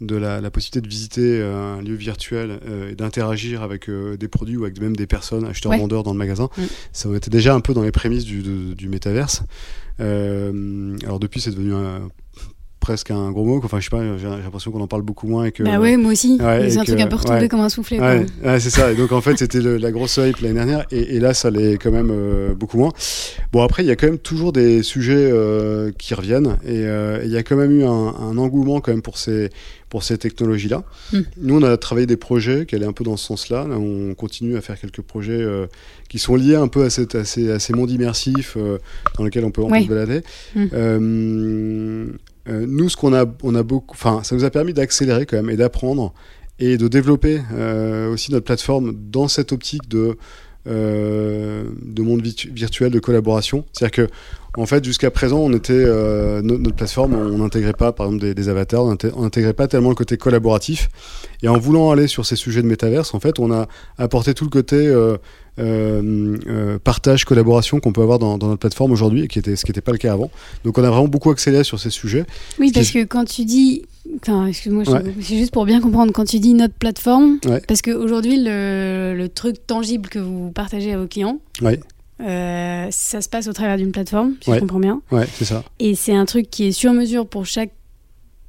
[0.00, 2.58] de la, la possibilité de visiter un lieu virtuel
[2.90, 5.78] et d'interagir avec des produits ou avec même des personnes acheteurs Ouais.
[5.78, 6.48] vendeurs dans le magasin.
[6.58, 6.62] Mm.
[6.92, 9.44] Ça était déjà un peu dans les prémices du, de- du métaverse.
[10.00, 12.08] Alors depuis, c'est devenu un
[12.84, 13.60] presque un gros mot.
[13.64, 15.62] Enfin, je sais pas, j'ai l'impression qu'on en parle beaucoup moins et que.
[15.62, 16.36] Bah ouais, moi aussi.
[16.38, 17.98] c'est un truc un peu retombé comme un soufflet.
[17.98, 18.92] Ouais, c'est ça.
[18.92, 21.90] Et donc en fait, c'était la grosse hype l'année dernière, et, là, ça l'est quand
[21.90, 22.12] même
[22.54, 22.92] beaucoup moins.
[23.52, 25.32] Bon, après, il y a quand même toujours des sujets
[25.98, 26.84] qui reviennent, et
[27.24, 29.50] il y a quand même eu un, un, engouement quand même pour ces
[29.94, 30.82] pour ces technologies-là.
[31.12, 31.20] Hmm.
[31.36, 33.64] Nous, on a travaillé des projets qui allaient un peu dans ce sens-là.
[33.70, 35.68] on continue à faire quelques projets euh,
[36.08, 38.78] qui sont liés un peu à, cette, à, ces, à ces, mondes immersifs euh,
[39.16, 40.22] dans lesquels on peut, on peut se balader.
[40.56, 42.16] Hmm.
[42.48, 45.36] Euh, nous, ce qu'on a, on a beaucoup, enfin, ça nous a permis d'accélérer quand
[45.36, 46.12] même et d'apprendre
[46.58, 47.40] et de développer
[48.12, 50.16] aussi notre plateforme dans cette optique de
[50.66, 53.64] de monde virtuel de collaboration.
[53.72, 54.12] C'est-à-dire que
[54.56, 58.48] en fait, jusqu'à présent, on était euh, notre, plateforme, on n'intégrait pas, par exemple, des,
[58.48, 60.88] avatars, on n'intégrait pas tellement le côté collaboratif.
[61.42, 63.66] Et en voulant aller sur ces sujets de métaverse, en fait, on a
[63.98, 65.16] apporté tout le côté euh, euh,
[66.82, 69.92] partage, collaboration qu'on peut avoir dans, notre plateforme aujourd'hui, qui était ce qui n'était pas
[69.92, 70.30] le cas avant.
[70.64, 72.24] Donc, on a vraiment beaucoup accéléré sur ces sujets.
[72.58, 73.82] Oui, parce que quand tu dis
[74.20, 79.14] Enfin, excuse-moi, c'est juste pour bien comprendre quand tu dis notre plateforme, parce qu'aujourd'hui, le,
[79.16, 81.80] le, truc tangible que vous partagez à vos clients, ouais.
[82.20, 85.02] Euh, ça se passe au travers d'une plateforme, si je comprends bien.
[85.10, 85.64] Ouais, c'est ça.
[85.78, 87.72] Et c'est un truc qui est sur mesure pour chaque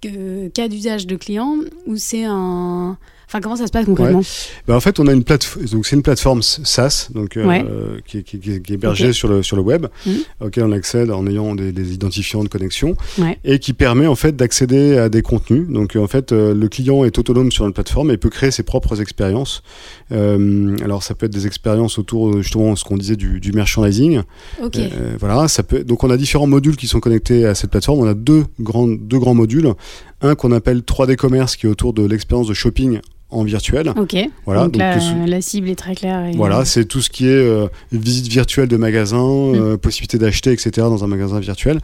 [0.05, 4.21] euh, cas d'usage de client ou c'est un Enfin, comment ça se passe concrètement
[4.67, 5.65] bah, En fait, on a une plateforme.
[5.67, 9.55] Donc, c'est une plateforme SaaS, donc euh, qui, qui, qui, est hébergée sur le sur
[9.55, 10.11] le web, mmh.
[10.41, 12.95] auquel on accède en ayant des, des identifiants de connexion,
[13.43, 15.67] et qui permet en fait d'accéder à des contenus.
[15.69, 18.63] Donc, en fait, euh, le client est autonome sur notre plateforme et peut créer ses
[18.63, 19.63] propres expériences.
[20.11, 23.51] Euh, alors, ça peut être des expériences autour justement de ce qu'on disait du, du
[23.51, 24.21] merchandising.
[24.61, 24.77] Ok.
[24.77, 25.83] Euh, voilà, ça peut.
[25.83, 27.99] Donc, on a différents modules qui sont connectés à cette plateforme.
[27.99, 29.73] On a deux grands deux grands modules.
[30.21, 33.91] Un qu'on appelle 3D commerce qui est autour de l'expérience de shopping en virtuel.
[33.97, 34.15] Ok.
[34.45, 34.67] Voilà.
[34.67, 36.31] Donc, la, cible est très claire.
[36.35, 39.55] Voilà, c'est tout ce qui est euh, visite virtuelle de magasin, mm.
[39.55, 40.71] euh, possibilité d'acheter, etc.
[40.77, 41.79] dans un magasin virtuel,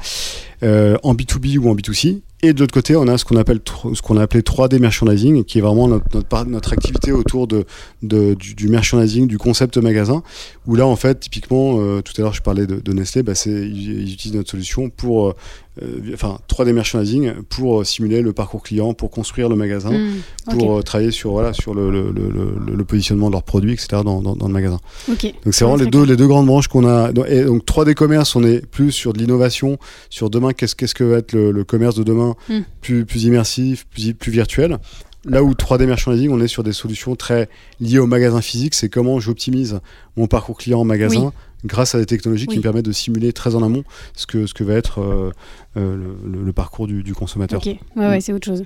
[0.63, 2.21] euh, en B2B ou en B2C.
[2.43, 3.59] Et de l'autre côté, on a ce qu'on appelle
[3.93, 7.65] ce qu'on a appelé 3D merchandising, qui est vraiment notre, notre, notre activité autour de,
[8.01, 10.23] de du, du, merchandising, du concept magasin,
[10.65, 13.33] où là, en fait, typiquement, euh, tout à l'heure, je parlais de, de Nestlé, bah,
[13.45, 15.35] ils, utilisent notre solution pour,
[15.81, 20.83] euh, enfin, 3D merchandising pour simuler le parcours client, pour construire le magasin, mmh, pour
[20.83, 24.01] travailler sur, voilà, sur le, le, le, le, positionnement de leurs produits, etc.
[24.03, 24.79] dans, dans, dans le magasin.
[25.11, 25.35] Okay.
[25.45, 27.11] Donc, c'est vraiment les deux, les deux grandes branches qu'on a.
[27.27, 29.77] Et donc, 3D commerce, on est plus sur de l'innovation,
[30.09, 32.61] sur demain, qu'est-ce, que va être le, commerce de demain Hmm.
[32.81, 34.77] plus, plus immersif, plus, plus virtuel?
[35.25, 37.47] Là où 3D Merchandising, on est sur des solutions très
[37.79, 39.79] liées au magasin physique, c'est comment j'optimise
[40.17, 41.31] mon parcours client en magasin
[41.65, 43.83] grâce à des technologies qui me permettent de simuler très en amont
[44.15, 45.31] ce que, ce que va être euh,
[45.77, 47.61] euh, le, parcours du, consommateur.
[47.65, 48.63] Ok, ouais, ouais, c'est autre chose.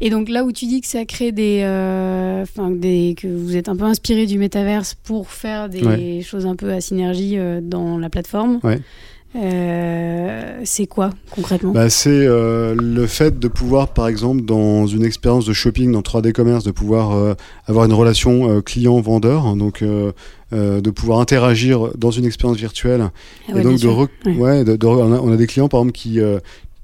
[0.00, 3.14] Et donc là où tu dis que ça crée des, euh, des.
[3.16, 6.80] que vous êtes un peu inspiré du métaverse pour faire des choses un peu à
[6.80, 8.60] synergie dans la plateforme.
[9.36, 15.04] Euh, c'est quoi concrètement bah, C'est euh, le fait de pouvoir, par exemple, dans une
[15.04, 17.34] expérience de shopping dans 3D commerce, de pouvoir euh,
[17.66, 23.10] avoir une relation client-vendeur, hein, donc de pouvoir interagir dans une expérience virtuelle.
[23.48, 23.88] Ah et donc de,
[24.38, 24.64] ouais.
[24.64, 26.20] de, on, a, des clients, par exemple, qui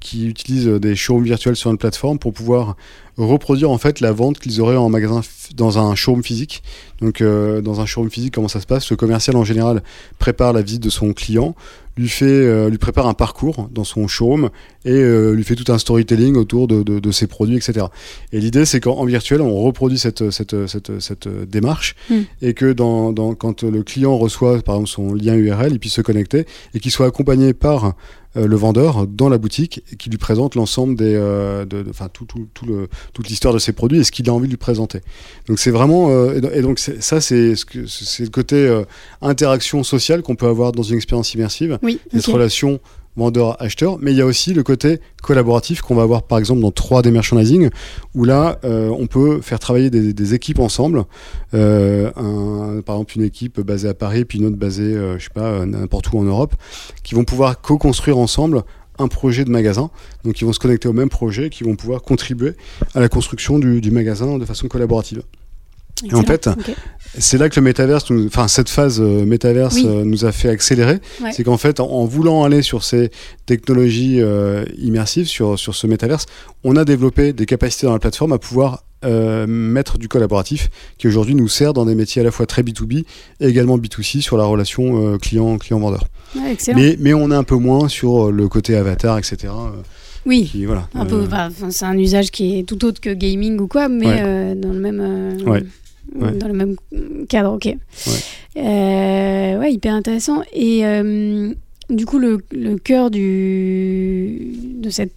[0.01, 2.77] qui utilisent des showrooms virtuels sur une plateforme pour pouvoir
[3.17, 5.21] reproduire en fait la vente qu'ils auraient en magasin
[5.55, 6.63] dans un showroom physique.
[7.01, 8.91] Donc dans un showroom physique, comment ça se passe?
[8.91, 9.83] Le commercial en général
[10.19, 11.55] prépare la visite de son client,
[12.01, 14.51] lui fait, euh, lui prépare un parcours dans son showroom
[14.85, 17.87] et euh, lui fait tout un storytelling autour de, de, de ses produits, etc.
[18.33, 22.21] Et l'idée, c'est qu'en virtuel, on reproduit cette, cette, cette, cette démarche hmm.
[22.43, 25.95] et que dans, dans, quand le client reçoit, par exemple, son lien URL, il puisse
[25.95, 27.91] se connecter et qu'il soit accompagné par euh,
[28.35, 32.25] le vendeur dans la boutique et qui lui présente l'ensemble des, euh, de, enfin tout,
[32.25, 34.57] tout, tout le, toute l'histoire de ses produits et ce qu'il a envie de lui
[34.57, 35.01] présenter.
[35.49, 38.83] Donc c'est vraiment euh, et donc ça c'est c'est le côté
[39.21, 42.81] interaction sociale qu'on peut avoir dans une expérience immersive, oui, cette relation
[43.17, 46.71] vendeur-acheteur, mais il y a aussi le côté collaboratif qu'on va avoir par exemple dans
[46.71, 47.71] 3D merchandising,
[48.15, 51.05] où là euh, on peut faire travailler des, équipes ensemble,
[51.55, 52.11] euh,
[52.83, 55.67] par exemple une équipe basée à Paris, puis une autre basée, euh, je sais pas,
[55.67, 56.55] n'importe où en Europe,
[57.03, 58.63] qui vont pouvoir co-construire ensemble
[58.99, 59.91] un projet de magasin,
[60.25, 62.53] donc ils vont se connecter au même projet, qui vont pouvoir contribuer
[62.95, 65.23] à la construction du magasin de façon collaborative.
[66.05, 66.49] Et en fait,
[67.19, 71.01] c'est là que le métaverse, enfin cette phase euh, métaverse euh, nous a fait accélérer.
[71.33, 73.11] C'est qu'en fait, en, voulant aller sur ces
[73.47, 76.27] technologies euh, immersives, sur, sur ce métaverse,
[76.63, 81.35] on a développé des capacités dans la plateforme à pouvoir mettre du collaboratif qui aujourd'hui
[81.35, 83.07] nous sert dans des métiers à la fois très B2B
[83.41, 86.05] et également B2C sur la relation client client-vendeur.
[86.35, 89.55] mais, mais on est un peu moins sur le côté avatar, etc.
[90.27, 91.25] Oui, voilà, un peu.
[91.25, 94.81] Bah, c'est un usage qui est tout autre que gaming ou quoi, mais dans le
[94.81, 95.49] même.
[95.49, 95.65] Ouais
[96.15, 96.77] dans le même
[97.29, 97.67] cadre, ok.
[97.67, 97.77] Ouais,
[98.57, 100.43] euh, hyper intéressant.
[100.53, 101.53] Et euh,
[101.89, 105.13] du coup, le, le cœur du, de cette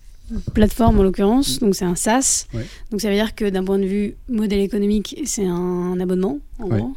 [0.53, 2.47] plateforme en l'occurrence, donc c'est un SaaS.
[2.91, 6.67] Donc ça veut dire que d'un point de vue modèle économique, c'est un abonnement en
[6.67, 6.93] gros.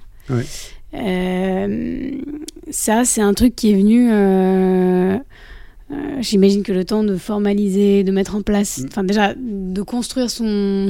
[0.94, 2.11] Euh,
[2.70, 4.09] ça, c'est un truc qui est venu.
[4.11, 5.18] Euh,
[5.92, 8.87] euh, j'imagine que le temps de formaliser, de mettre en place, mm.
[8.90, 10.88] enfin déjà de construire son,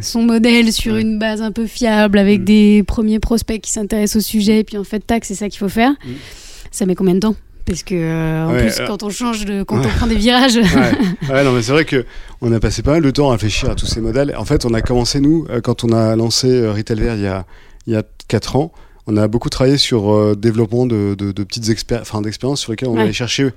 [0.00, 2.44] son modèle sur une base un peu fiable avec mm.
[2.44, 5.58] des premiers prospects qui s'intéressent au sujet, et puis en fait, tac, c'est ça qu'il
[5.58, 5.92] faut faire.
[5.92, 6.12] Mm.
[6.72, 7.36] Ça met combien de temps?
[7.64, 10.56] Parce que en plus quand on change de quand on prend des virages
[11.30, 11.44] ouais.
[11.44, 12.04] non mais c'est vrai que
[12.42, 14.66] on a passé pas mal de temps à réfléchir à tous ces modèles en fait
[14.66, 17.46] on a commencé nous quand on a lancé Retailware il y a
[17.86, 18.72] il y a 4 ans
[19.06, 22.96] on a beaucoup travaillé sur euh, développement de, de, de petites expériences sur lesquelles on
[22.96, 23.50] allait chercher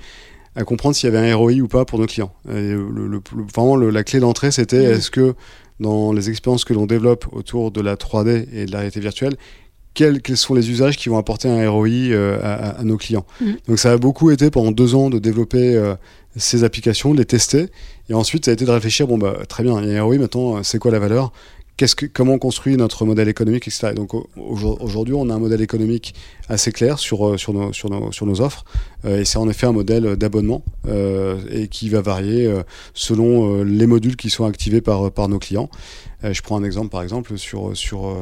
[0.57, 2.33] à comprendre s'il y avait un ROI ou pas pour nos clients.
[2.45, 3.21] le,
[3.53, 5.35] vraiment, la clé d'entrée, c'était est-ce que
[5.79, 9.35] dans les expériences que l'on développe autour de la 3D et de la réalité virtuelle,
[9.93, 13.25] quels, quels, sont les usages qui vont apporter un ROI euh, à, à, nos clients.
[13.67, 15.93] Donc ça a beaucoup été pendant deux ans de développer euh,
[16.35, 17.67] ces applications, de les tester,
[18.09, 20.03] et ensuite ça a été de réfléchir, bon bah très bien, il y a un
[20.03, 21.31] ROI, maintenant c'est quoi la valeur?
[21.77, 23.93] Que, comment on construit notre modèle économique, etc.
[23.93, 26.15] donc aujourd'hui, on a un modèle économique
[26.49, 27.37] assez clair sur, euh,
[28.21, 28.65] nos, offres,
[29.05, 32.51] euh, et c'est en effet un modèle d'abonnement euh, et qui va varier
[32.93, 35.69] selon les modules qui sont activés par, par nos clients.
[36.23, 38.15] je prends un exemple, par exemple, sur, sur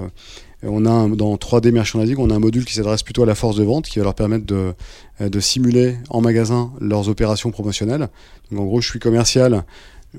[0.63, 3.35] on a un, dans 3D Merchandising, on a un module qui s'adresse plutôt à la
[3.35, 4.73] force de vente, qui va leur permettre de,
[5.19, 8.09] de simuler en magasin leurs opérations promotionnelles.
[8.51, 9.63] Donc en gros, je suis commercial,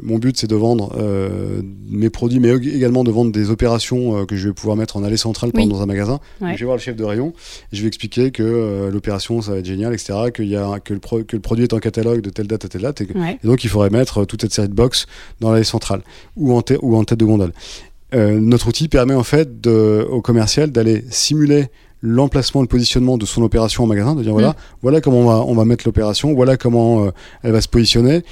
[0.03, 4.25] mon but, c'est de vendre euh, mes produits, mais également de vendre des opérations euh,
[4.25, 6.21] que je vais pouvoir mettre en allée centrale dans un magasin.
[6.41, 7.33] je vais voir le chef de rayon
[7.73, 10.15] et je vais expliquer que euh, l'opération, ça va être génial, etc.
[10.35, 12.69] Qu'il y a, que, le que le produit est en catalogue de telle date à
[12.69, 13.01] telle date.
[13.01, 13.09] Et,
[13.45, 15.07] donc, il faudrait mettre toute cette série de box
[15.41, 16.03] dans l'allée centrale
[16.37, 17.53] ou en, ou en tête de gondole.
[18.13, 21.67] notre outil permet en fait de, au commercial d'aller simuler
[22.03, 24.55] l'emplacement, le positionnement de son opération en magasin, de dire voilà, mm.
[24.83, 27.11] voilà comment on va, on va mettre l'opération, voilà comment
[27.43, 28.23] elle va se positionner,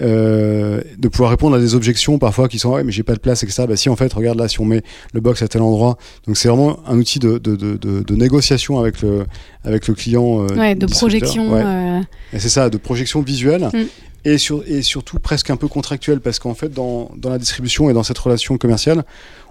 [0.00, 3.18] euh, de pouvoir répondre à des objections parfois qui sont ouais mais j'ai pas de
[3.18, 4.82] place etc bah si en fait regarde là si on met
[5.14, 8.78] le box à tel endroit donc c'est vraiment un outil de, de, de, de, négociation
[8.78, 9.24] avec le
[9.64, 12.00] avec le client euh, ouais, de projection euh...
[12.32, 13.84] c'est ça de projection visuelle mm.
[14.26, 17.88] et, sur, et surtout presque un peu contractuelle parce qu'en fait dans, dans la distribution
[17.88, 19.04] et dans cette relation commerciale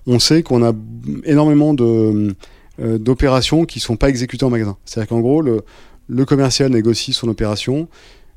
[0.06, 0.74] on sait qu'on a
[1.24, 2.36] énormément de
[2.82, 4.76] euh, d'opérations qui sont pas exécutées en magasin.
[4.84, 5.62] C'est à dire qu'en gros le,
[6.08, 7.88] le commercial négocie son opération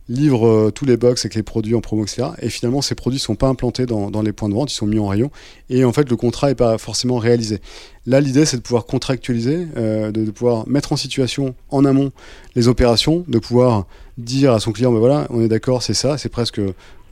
[0.09, 2.29] livre euh, tous les box avec les produits en promo, etc.
[2.41, 4.77] Et finalement, ces produits ne sont pas implantés dans, dans, les points de vente, ils
[4.77, 5.31] sont mis en rayon.
[5.71, 7.61] Et en fait, le contrat n'est pas forcément réalisé.
[8.09, 12.11] Là, l'idée, c'est de pouvoir contractualiser, euh, de, de, pouvoir mettre en situation en amont
[12.57, 16.19] les opérations, de pouvoir dire à son client, ben voilà, on est d'accord, c'est ça,
[16.19, 16.61] c'est presque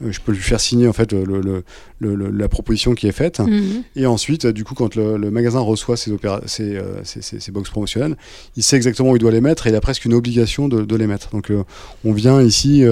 [0.04, 3.40] euh, je peux lui faire signer en fait le, le, la proposition qui est faite.
[3.40, 3.82] Mhm.
[3.96, 6.14] Et ensuite, du coup, quand le, magasin reçoit ses,
[6.46, 8.16] ses, euh, ses, ses, box promotionnelles,
[8.56, 10.82] il sait exactement où il doit les mettre et il a presque une obligation de,
[10.82, 11.30] de les mettre.
[11.30, 11.64] Donc, euh,
[12.04, 12.84] on vient ici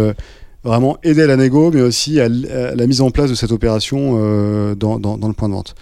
[0.62, 4.74] vraiment aider à la négo, mais aussi à, la mise en place de cette opération
[4.74, 5.74] dans, dans, dans, le point de vente.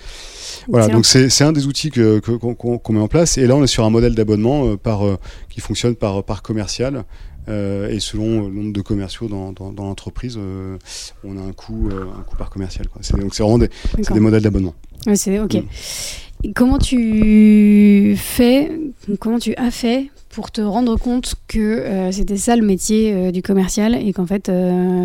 [0.68, 3.38] Voilà, donc c'est un des outils qu'on que, qu'on met en place.
[3.38, 5.02] Et là, on est sur un modèle d'abonnement par
[5.48, 7.04] qui fonctionne par, par commercial.
[7.48, 10.78] Euh, et selon le nombre de commerciaux dans, dans, dans l'entreprise, euh,
[11.24, 12.86] on a un coût, euh, un coût par commercial.
[12.88, 13.02] Quoi.
[13.18, 13.68] donc c'est vraiment des,
[14.12, 14.74] des modèles d'abonnement.
[15.14, 15.56] c'est ok.
[15.56, 16.52] Mm.
[16.54, 18.70] comment tu fais,
[19.18, 23.94] comment tu as fait pour te rendre compte que c'était ça le métier du commercial
[23.94, 24.50] et qu'en fait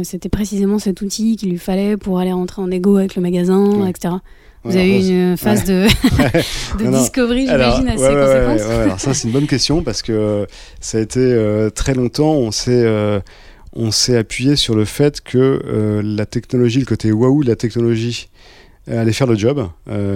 [0.04, 3.86] c'était précisément cet outil qu'il lui fallait pour aller rentrer en égo avec le magasin,
[3.88, 4.16] etc.
[4.68, 5.88] Vous avez eu une phase de,
[6.78, 8.72] de discovery, j'imagine, assez conséquente.
[8.82, 10.46] alors ça, c'est une bonne question parce que
[10.82, 13.20] ça a été euh, très longtemps, on s'est euh,
[13.74, 17.56] on s'est appuyé sur le fait que euh, la technologie, le côté waouh de la
[17.56, 18.30] technologie,
[18.90, 19.68] allait faire le job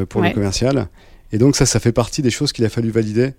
[0.09, 0.87] pour le commercial.
[1.31, 3.33] Et donc ça, ça fait partie des choses qu'il a fallu valider.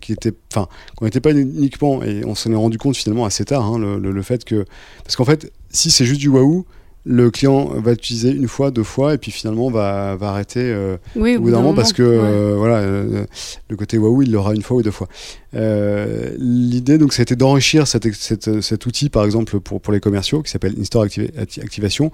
[0.00, 3.44] qui était, enfin, qu'on n'était pas uniquement, et on s'en est rendu compte finalement assez
[3.44, 4.64] tard, hein, le, le, le, fait que,
[5.04, 6.64] parce qu'en fait, si c'est juste du waouh,
[7.04, 10.96] le client va utiliser une fois, deux fois, et puis finalement va, va arrêter euh,
[11.16, 13.24] au bout d'un moment parce que euh, voilà, euh,
[13.68, 15.08] le côté waouh, il l'aura une fois ou deux fois.
[15.52, 20.74] L'idée, donc, c'était d'enrichir cet, cet, outil, par exemple, pour, pour les commerciaux, qui s'appelle
[20.78, 21.06] In-Store
[21.38, 22.12] Activation,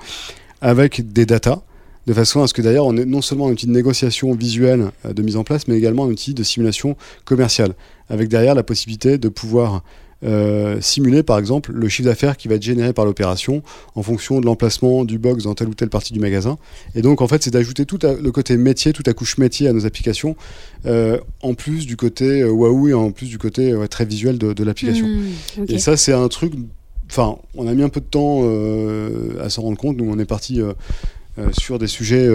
[0.61, 1.63] avec des datas,
[2.07, 4.91] de façon à ce que d'ailleurs, on ait non seulement un outil de négociation visuelle
[5.11, 7.75] de mise en place, mais également un outil de simulation commerciale,
[8.09, 9.83] avec derrière la possibilité de pouvoir
[10.25, 13.63] euh, simuler par exemple le chiffre d'affaires qui va être généré par l'opération
[13.95, 16.57] en fonction de l'emplacement du box dans telle ou telle partie du magasin.
[16.95, 19.73] Et donc en fait c'est d'ajouter tout le côté métier, toute la couche métier à
[19.73, 20.37] nos applications,
[20.87, 24.65] euh, en plus du côté euh, waouh et en plus du côté très visuel de,
[24.65, 25.07] l'application.
[25.07, 26.55] Mmh, et ça c'est un truc,
[27.11, 28.43] enfin on a mis un peu de temps
[29.41, 30.61] à s'en rendre compte, nous on est parti
[31.53, 32.29] sur des sujets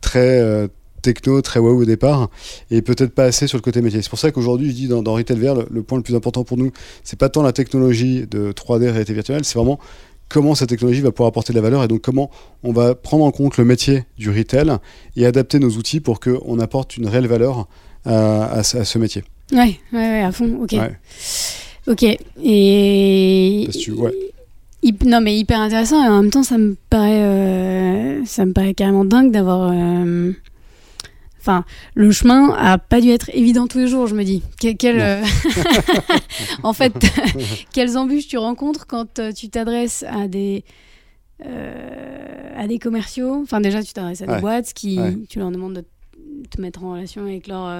[0.00, 0.68] très
[1.02, 2.30] techno, très wow au départ,
[2.70, 4.02] et peut-être pas assez sur le côté métier.
[4.02, 6.44] C'est pour ça qu'aujourd'hui, je dis dans, dans Retail VR, le, point le plus important
[6.44, 6.72] pour nous,
[7.04, 9.78] c'est pas tant la technologie de 3D réalité virtuelle, c'est vraiment
[10.28, 12.30] comment cette technologie va pouvoir apporter de la valeur et donc comment
[12.62, 14.76] on va prendre en compte le métier du retail
[15.16, 17.66] et adapter nos outils pour qu'on apporte une réelle valeur
[18.04, 19.24] à, à, ce métier.
[19.52, 20.74] Ouais, ouais, ouais, à fond, ok.
[21.86, 22.04] Ok,
[22.44, 23.68] et.
[25.04, 28.74] Non, mais hyper intéressant et en même temps, ça me paraît, euh, ça me paraît
[28.74, 29.70] carrément dingue d'avoir.
[29.72, 30.32] Euh,
[31.48, 34.42] enfin, le chemin a pas dû être évident tous les jours, je me dis.
[34.64, 35.24] Euh,
[36.62, 36.92] en fait,
[37.72, 40.64] quelles embûches tu rencontres quand tu t'adresses à des.
[41.42, 45.84] à des commerciaux, enfin déjà tu t'adresses à des boîtes qui tu leur demandes de
[46.50, 47.70] te mettre en relation avec leurs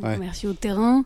[0.00, 1.04] commerciaux de terrain.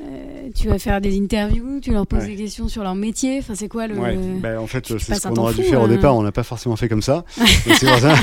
[0.00, 3.38] Euh, tu vas faire des interviews, tu leur poses des questions sur leur métier.
[3.38, 3.94] Enfin, c'est quoi le.
[4.40, 5.88] Bah, en fait, c'est ce qu'on aurait dû faire au hein.
[5.88, 6.16] départ.
[6.16, 7.24] On n'a pas forcément fait comme ça.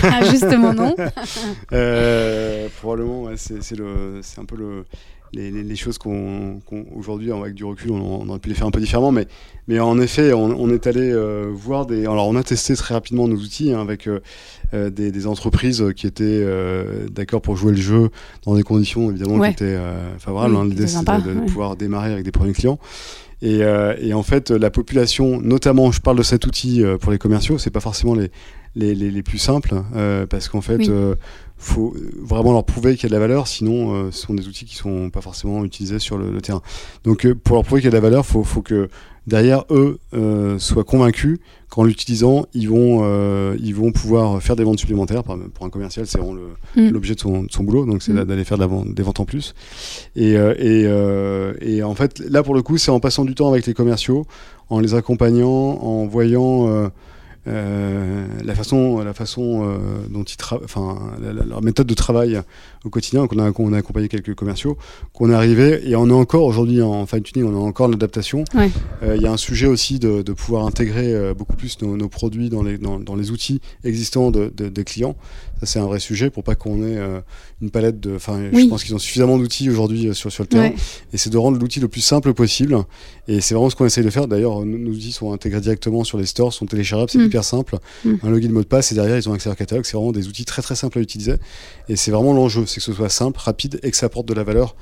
[0.04, 0.96] Ah, justement, non.
[1.72, 4.86] euh, probablement, c'est un peu le,
[5.34, 6.60] les, choses qu'on
[6.96, 9.28] aujourd'hui avec du recul on, aurait pu les faire un peu différemment mais
[9.68, 13.28] mais en effet on, est allé euh, voir des alors on a testé très rapidement
[13.28, 14.20] nos outils hein, avec euh,
[14.74, 16.46] euh, des, entreprises qui étaient
[17.12, 18.10] d'accord pour jouer le jeu
[18.44, 19.80] dans des conditions évidemment qui étaient
[20.20, 20.66] favorables hein.
[20.66, 22.80] l'idée c'était de, pouvoir démarrer avec des premiers clients.
[23.44, 23.62] Et,
[24.00, 27.72] et, en fait la population notamment je parle de cet outil pour les commerciaux c'est
[27.72, 28.32] pas forcément les
[28.76, 29.84] les, les, plus simples
[30.30, 30.90] parce qu'en fait
[31.62, 34.48] faut vraiment leur prouver qu'il y a de la valeur, sinon euh, ce sont des
[34.48, 36.62] outils qui sont pas forcément utilisés sur le, terrain.
[37.04, 38.90] Donc euh, pour leur prouver qu'il y a de la valeur, faut, faut que
[39.28, 41.38] derrière eux euh, soient convaincus
[41.70, 45.24] qu'en l'utilisant, ils vont ils vont pouvoir faire des ventes supplémentaires.
[45.24, 46.38] Pour un commercial, c'est vraiment
[46.76, 46.90] mm.
[46.90, 48.26] l'objet de, son, de son, boulot, donc c'est mm.
[48.26, 49.54] d'aller faire de la vente, des ventes en plus.
[50.16, 50.82] Et, et,
[51.62, 54.26] et en fait, là pour le coup, c'est en passant du temps avec les commerciaux,
[54.70, 56.90] en les accompagnant, en voyant
[57.48, 59.78] euh, la façon, la façon euh,
[60.10, 62.40] dont ils travaillent, enfin, leur méthode de travail
[62.86, 63.26] au quotidien.
[63.28, 64.78] qu'on a, a accompagné quelques commerciaux,
[65.14, 68.44] qu'on est arrivé et on est encore aujourd'hui en fine tuning, on a encore l'adaptation.
[68.56, 72.10] Euh, il y a un sujet aussi de, de pouvoir intégrer beaucoup plus nos, nos
[72.10, 75.16] produits dans les, dans, dans, les outils existants de, de, des clients.
[75.62, 77.00] Ça c'est un vrai sujet pour pas qu'on ait
[77.62, 78.16] une palette de.
[78.16, 80.72] Enfin, je pense qu'ils ont suffisamment d'outils aujourd'hui sur, sur le terrain.
[81.14, 82.78] Et c'est de rendre l'outil le plus simple possible.
[83.28, 84.28] Et c'est vraiment ce qu'on essaye de faire.
[84.28, 87.12] D'ailleurs, nos, outils sont intégrés directement sur les stores, sont téléchargeables.
[87.12, 87.78] C'est mm hyper simple.
[88.04, 88.16] Mm.
[88.24, 89.86] Un login mot de passe et derrière ils ont accès à leur catalogue.
[89.86, 91.36] C'est vraiment des outils très très simples à utiliser.
[91.88, 94.34] Et c'est vraiment l'enjeu, c'est que ce soit simple, rapide et que ça apporte de
[94.34, 94.76] la valeur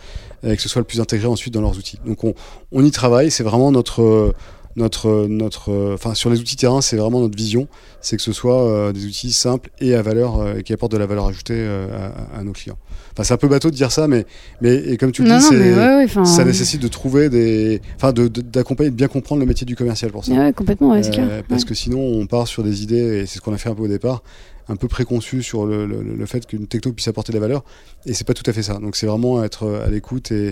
[0.43, 1.99] et que ce soit le plus intégré ensuite dans leurs outils.
[2.05, 2.33] Donc on,
[2.71, 3.29] on y travaille.
[3.29, 4.33] C'est vraiment notre
[4.75, 7.67] notre, notre, enfin sur les outils terrain, c'est vraiment notre vision,
[8.01, 10.91] c'est que ce soit euh, des outils simples et à valeur euh, et qui apportent
[10.91, 12.77] de la valeur ajoutée euh, à, nos clients.
[13.13, 14.25] Enfin, c'est un peu bateau de dire ça, mais,
[14.61, 18.97] mais et comme tu le dis, ça nécessite de trouver des, enfin, d'accompagner, de, de,
[18.97, 20.33] bien comprendre le métier du commercial pour ça.
[20.33, 21.43] Ouais, complètement, clair.
[21.47, 23.75] Parce que sinon, on part sur des idées et c'est ce qu'on a fait un
[23.75, 24.23] peu au départ
[24.71, 27.63] un peu préconçu sur le, le, fait qu'une techno puisse apporter de la valeur
[28.05, 30.49] et c'est pas tout à fait ça donc c'est vraiment être à l'écoute et,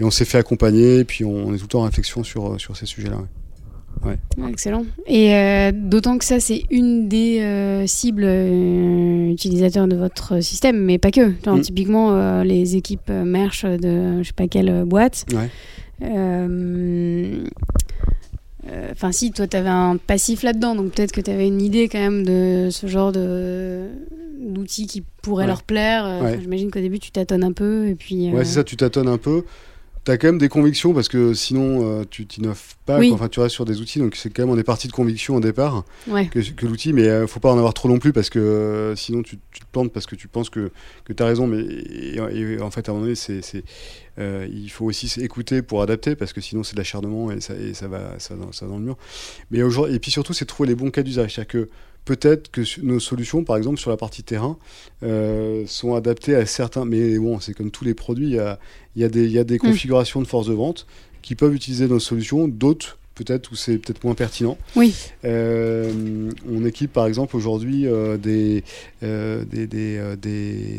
[0.00, 2.60] et, on s'est fait accompagner et puis on, est tout le temps en réflexion sur,
[2.60, 3.10] sur ces sujets
[4.48, 4.84] Excellent.
[5.06, 10.78] Et euh, d'autant que ça, c'est une des euh, cibles euh, utilisateurs de votre système,
[10.78, 11.30] mais pas que.
[11.46, 11.60] Mm.
[11.60, 15.26] Typiquement, les équipes merch de je sais pas quelle boîte.
[18.92, 21.88] Enfin, si, toi, tu avais un passif là-dedans, donc peut-être que tu avais une idée
[21.88, 23.88] quand même de ce genre de
[24.38, 26.38] d'outils qui pourrait leur plaire.
[26.40, 27.88] J'imagine qu'au début, tu tâtonnes un peu.
[27.88, 29.44] Et puis, Ouais, c'est ça, tu tâtonnes un peu.
[30.04, 33.00] T'as quand même des convictions parce que sinon euh, tu t'innoves pas.
[33.12, 35.36] Enfin, tu restes sur des outils, donc c'est quand même on est parti de conviction
[35.36, 38.38] au départ que, l'outil, mais euh, faut pas en avoir trop non plus parce que
[38.38, 40.70] euh, sinon tu, te plantes parce que tu penses que,
[41.04, 42.18] que tu as raison, mais
[42.60, 43.42] en fait à un moment donné c'est,
[44.18, 47.74] il faut aussi écouter pour adapter parce que sinon c'est de l'acharnement et ça, et
[47.74, 48.96] ça va ça, ça va dans le mur.
[49.50, 51.68] Mais aujourd'hui et puis surtout c'est trouver les bons cas d'usage, c'est-à-dire que
[52.04, 54.56] peut-être que nos solutions, par exemple sur la partie terrain,
[55.02, 56.84] euh, sont adaptées à certains.
[56.84, 58.58] Mais bon, c'est comme tous les produits, il y a,
[58.96, 59.08] y a,
[59.44, 59.58] des, mm.
[59.58, 60.86] configurations de force de vente
[61.22, 64.56] qui peuvent utiliser nos solutions, d'autres peut-être où c'est peut-être moins pertinent.
[64.76, 64.94] Oui.
[65.26, 68.64] Euh, on équipe par exemple aujourd'hui euh, des,
[69.02, 70.00] des,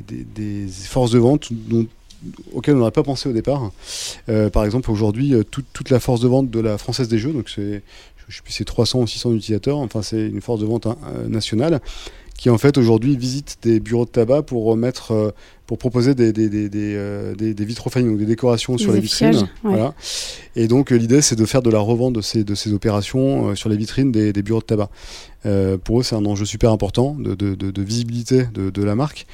[0.08, 1.50] des, forces de vente
[2.52, 3.72] auxquelles on n'aurait pas pensé au départ.
[4.52, 7.48] par exemple, aujourd'hui, toute, toute, la force de vente de la Française des Jeux, donc
[7.50, 7.84] c'est
[8.28, 10.98] je sais plus, c'est 300 ou 600 utilisateurs, enfin c'est une force de vente hein,
[11.08, 11.82] euh, nationale
[12.38, 15.32] qui en fait aujourd'hui visite des bureaux de tabac pour remettre, euh,
[15.68, 19.48] pour proposer des, des, des, des, euh, des, des donc des décorations sur les vitrines.
[19.62, 19.94] Voilà.
[20.56, 23.70] Et donc l'idée c'est de faire de la revente de ces, de ces opérations sur
[23.70, 24.90] les vitrines des, bureaux de tabac.
[25.84, 29.28] pour eux c'est un enjeu super important de, de, de visibilité de, la marque.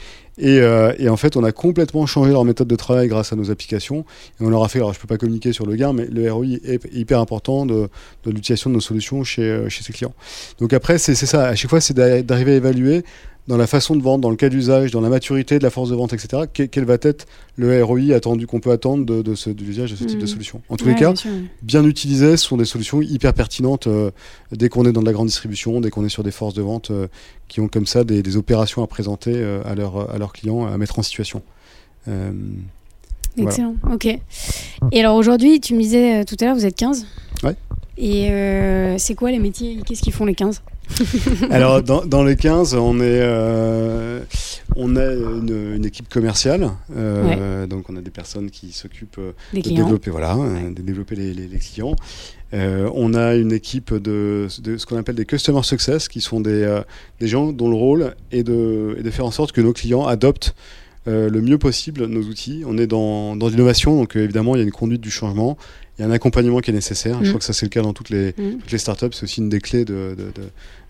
[0.43, 3.51] Euh, et, en fait, on a complètement changé leur méthode de travail grâce à nos
[3.51, 4.05] applications.
[4.39, 6.05] Et on leur a fait, alors je ne peux pas communiquer sur le gain, mais
[6.05, 7.89] le ROI est hyper important de,
[8.25, 10.13] l'utilisation de nos solutions chez, euh, chez ces clients.
[10.59, 13.03] Donc après, c'est ça, à chaque fois, c'est d'arriver à évaluer
[13.47, 15.89] dans la façon de vendre, dans le cas d'usage, dans la maturité de la force
[15.89, 19.49] de vente, etc., quel, va être le ROI attendu qu'on peut attendre de, de, ce,
[19.49, 20.27] de l'usage de ce type de mmh.
[20.27, 20.61] solution?
[20.69, 21.13] En tous les cas,
[21.61, 24.11] bien, utilisées, ce sont des solutions hyper pertinentes euh,
[24.51, 26.61] dès qu'on est dans de la grande distribution, dès qu'on est sur des forces de
[26.61, 27.07] vente euh,
[27.47, 30.65] qui ont comme ça des, des opérations à présenter euh, à, leur, à leurs clients,
[30.65, 31.41] à mettre en situation.
[33.37, 34.05] Excellent, ok.
[34.05, 37.05] Et alors aujourd'hui, tu me disais tout à l'heure, vous êtes 15
[37.43, 37.55] Ouais.
[37.97, 39.79] Et c'est quoi les métiers?
[39.85, 40.61] Qu'est-ce qu'ils font les 15
[41.51, 44.21] Alors, dans, dans, les 15, on, est, euh,
[44.75, 46.71] on a une, équipe commerciale.
[46.95, 49.19] Euh, donc, on a des personnes qui s'occupent
[49.53, 51.95] de développer, voilà, euh, de développer les, les, clients.
[52.53, 56.81] on a une équipe de, de ce qu'on appelle des customer success, qui sont des,
[57.19, 60.05] des gens dont le rôle est de, est de, faire en sorte que nos clients
[60.05, 60.55] adoptent
[61.05, 62.63] le mieux possible nos outils.
[62.65, 65.57] On est dans, dans l'innovation, donc évidemment, il y a une conduite du changement
[65.97, 67.17] il y a un accompagnement qui est nécessaire.
[67.19, 67.27] Je mm.
[67.29, 68.59] crois que ça, c'est le cas dans toutes les, mm.
[68.59, 69.07] toutes les startups.
[69.11, 70.15] C'est aussi une des clés de,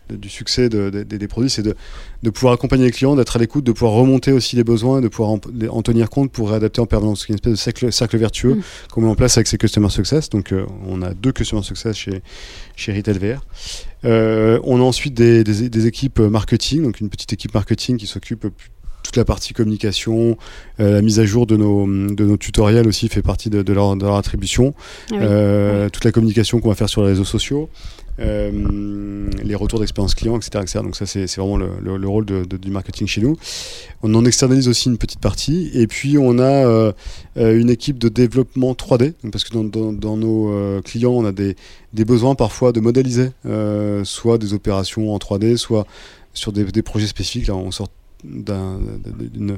[0.09, 3.93] du succès des produits, c'est de, pouvoir accompagner les clients, d'être à l'écoute, de pouvoir
[3.93, 7.21] remonter aussi les besoins, de pouvoir en, tenir compte pour réadapter en permanence.
[7.21, 8.63] C'est une espèce de cercle, cercle vertueux mm.
[8.91, 10.29] qu'on met en place avec ces Customer Success.
[10.29, 12.21] Donc, euh, on a deux Customer Success chez,
[12.75, 13.45] chez Retail VR.
[14.05, 18.47] Euh, on a ensuite des, des, équipes marketing, donc une petite équipe marketing qui s'occupe
[19.07, 20.37] toute la partie communication,
[20.81, 23.95] euh, la mise à jour de nos, de nos tutoriels aussi fait partie de, leur,
[23.95, 24.73] de leur, attribution.
[25.11, 27.69] Ah euh, toute la communication qu'on va faire sur les réseaux sociaux.
[28.19, 32.43] Euh, les retours d'expérience client, etc., etc., Donc ça, c'est vraiment le, le, rôle de,
[32.43, 33.37] du marketing chez nous.
[34.03, 35.71] On en externalise aussi une petite partie.
[35.73, 36.91] Et puis, on a
[37.37, 41.55] une équipe de développement 3D, parce que dans, dans, dans nos clients, on a des,
[41.93, 43.29] des, besoins parfois de modéliser,
[44.03, 45.85] soit des opérations en 3D, soit
[46.33, 47.47] sur des, des projets spécifiques.
[47.47, 47.87] Là, on sort
[48.23, 49.57] d'une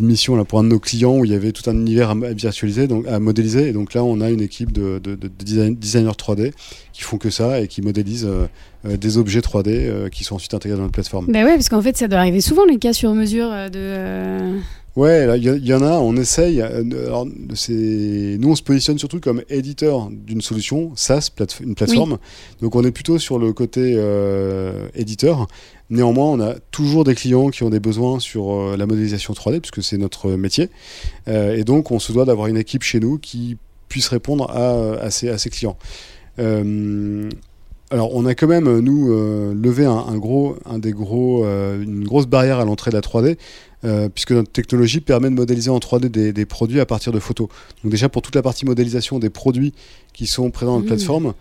[0.00, 2.14] mission là, pour un de nos clients où il y avait tout un univers à,
[2.14, 3.68] virtualiser, donc à modéliser.
[3.68, 6.52] Et donc là, on a une équipe de, designers 3D
[6.92, 8.46] qui font que ça et qui modélisent euh,
[8.86, 11.26] euh, des objets 3D euh, qui sont ensuite intégrés dans notre plateforme.
[11.26, 14.58] Ben ouais, parce qu'en fait, ça doit arriver souvent les cas sur mesure de.
[14.94, 16.60] Ouais, il y, en a, on essaye.
[16.60, 21.30] Alors, nous, on se positionne surtout comme éditeur d'une solution, SaaS,
[21.60, 22.18] une plateforme.
[22.60, 23.98] Donc, on est plutôt sur le côté
[24.94, 25.48] éditeur.
[25.92, 29.60] Néanmoins, on a toujours des clients qui ont des besoins sur euh, la modélisation 3D,
[29.60, 30.70] puisque c'est notre métier.
[31.28, 33.58] Euh, et donc, on se doit d'avoir une équipe chez nous qui
[33.90, 35.76] puisse répondre à, ces, clients.
[36.38, 37.28] Euh,
[37.90, 39.08] alors, on a quand même, nous,
[39.52, 43.36] levé un, gros, un des gros, une grosse barrière à l'entrée de la 3D,
[44.14, 47.48] puisque notre technologie permet de modéliser en 3D des, produits à partir de photos.
[47.82, 49.74] Donc déjà pour toute la partie modélisation des produits
[50.12, 50.88] qui sont présents dans la mmh.
[50.88, 51.34] plateforme,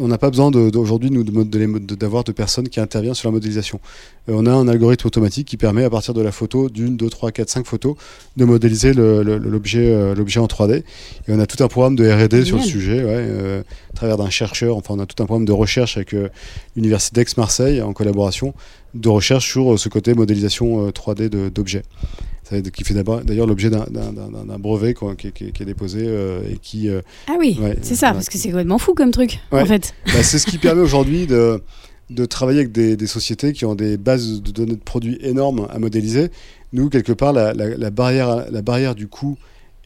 [0.00, 3.80] on n'a pas besoin aujourd'hui d'avoir de, personnes qui interviennent sur la modélisation.
[4.28, 7.08] Euh, on a un algorithme automatique qui permet à partir de la photo, d'une, deux,
[7.08, 7.94] trois, quatre, cinq photos,
[8.36, 10.78] de modéliser euh, l'objet en 3D.
[10.78, 10.84] Et
[11.28, 14.76] on a tout un programme de R&D sur le sujet, euh, à travers d'un chercheur.
[14.76, 16.14] Enfin, on a tout un programme de recherche avec
[16.74, 18.54] l'université d'Aix-Marseille en collaboration
[18.94, 21.82] de recherche sur ce côté modélisation 3D d'objets
[22.72, 26.88] qui fait d'ailleurs l'objet d'un brevet qui, est déposé euh, et qui.
[26.88, 29.94] Euh, ah oui, c'est ça, parce que c'est complètement fou comme truc, en fait.
[30.06, 31.62] Bah, c'est ce qui permet aujourd'hui de,
[32.10, 35.78] de, travailler avec des, sociétés qui ont des bases de données de produits énormes à
[35.78, 36.30] modéliser.
[36.72, 39.36] Nous, quelque part, la, la barrière, la barrière du coût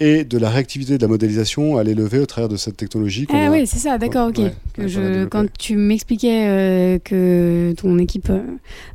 [0.01, 3.27] et de la réactivité de la modélisation à l'élever au travers de cette technologie.
[3.33, 4.41] Ah oui, c'est ça, d'accord, ok.
[4.79, 8.31] je, quand tu m'expliquais euh, que ton équipe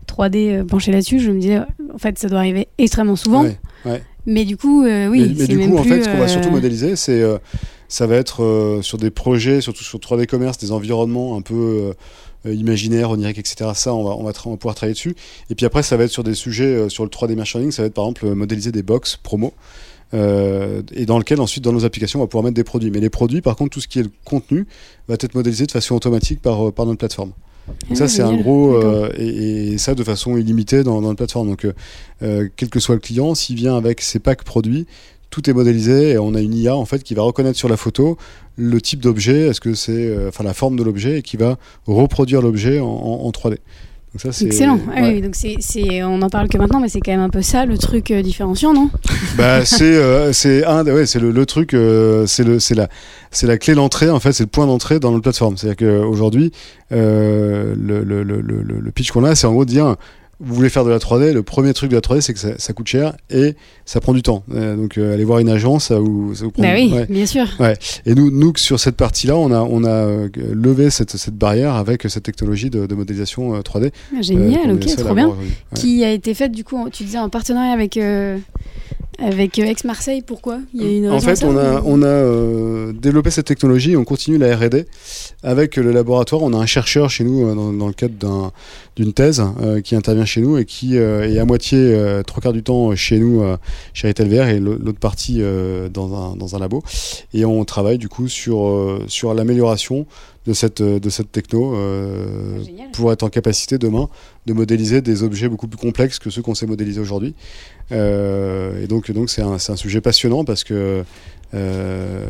[0.08, 1.60] 3D euh, penchait là-dessus, je me disais,
[1.94, 3.46] en fait, ça doit arriver extrêmement souvent.
[4.26, 6.52] Mais du coup, euh, oui, mais, mais du coup, en fait, ce qu'on va surtout
[6.52, 7.24] modéliser, c'est
[7.88, 11.94] ça va être sur des projets, surtout sur 3D commerce, des environnements un peu
[12.46, 13.72] imaginaires, oniriques, etc.
[13.74, 15.16] Ça, on va, on va, on, va pouvoir travailler dessus.
[15.50, 17.88] Et puis après, ça va être sur des sujets, sur le 3D merchandising, ça va
[17.88, 19.54] être par exemple modéliser des box promo.
[20.14, 22.92] Euh, et dans lequel ensuite dans nos applications on va pouvoir mettre des produits.
[22.92, 24.66] Mais les produits, par contre, tout ce qui est le contenu
[25.08, 27.32] va être modélisé de façon automatique par, euh, par notre plateforme.
[27.88, 28.76] Donc ça, ah, c'est un gros.
[28.76, 31.50] Euh, et, ça de façon illimitée dans, dans notre plateforme.
[31.50, 31.68] Donc,
[32.20, 34.88] quel que soit le client, s'il vient avec ses packs produits,
[35.30, 37.78] tout est modélisé et on a une IA en fait qui va reconnaître sur la
[37.78, 38.18] photo
[38.56, 42.42] le type d'objet, est-ce que c'est enfin la forme de l'objet et qui va reproduire
[42.42, 43.58] l'objet en, en, 3D.
[44.16, 44.80] Excellent.
[44.96, 47.44] Ah oui, donc c'est, on en parle que maintenant, mais c'est quand même un peu
[47.44, 48.90] ça le truc euh, différenciant, non?
[49.38, 52.90] Bah c'est, euh, c'est un, ouais, c'est le, le truc, euh, c'est le, c'est la,
[53.30, 55.58] c'est la clé d'entrée en fait, c'est le point d'entrée dans notre plateforme.
[55.58, 56.52] C'est-à-dire qu'aujourd'hui,
[56.90, 59.96] le, le, le, le, pitch qu'on a, c'est en gros de dire
[60.42, 62.74] vous voulez faire de la 3D, le premier truc de la 3D, c'est que ça,
[62.74, 64.44] coûte cher et ça prend du temps.
[64.54, 66.64] Euh, donc, euh, aller voir une agence, ça vous, ça vous prend.
[66.64, 67.46] Bah oui, bien sûr.
[67.60, 67.76] Ouais.
[68.06, 71.76] Et nous, nous, sur cette partie-là, on a, on a euh, levé cette, cette barrière
[71.76, 73.92] avec cette technologie de, modélisation 3D.
[74.16, 75.36] Ah, génial, ok, trop bien.
[75.76, 78.00] Qui a été faite, du coup, tu disais, en partenariat avec
[79.22, 82.94] Avec Aix-Marseille, pourquoi Il y a une En fait, on a, ou- on a euh,
[82.94, 84.86] développé cette technologie et on continue la R&D
[85.44, 86.42] avec le laboratoire.
[86.42, 88.52] On a un chercheur chez nous euh, dans, dans le cadre d'un-
[88.96, 92.42] d'une thèse euh, qui intervient chez nous et qui euh, est à moitié, euh, trois
[92.42, 93.58] quarts du temps chez nous, euh,
[93.94, 96.84] chez Retailver et l'au- l'autre partie euh, dans, un, dans un labo.
[97.34, 100.06] Et on travaille du coup sur, euh, sur l'amélioration
[100.48, 104.08] de cette, de cette techno euh, Ah, pour être en capacité demain
[104.46, 107.36] de modéliser des objets beaucoup plus complexes que ceux qu'on sait modéliser aujourd'hui.
[107.92, 111.04] Euh, et donc, donc c'est un, un sujet passionnant parce que,
[111.54, 112.26] euh,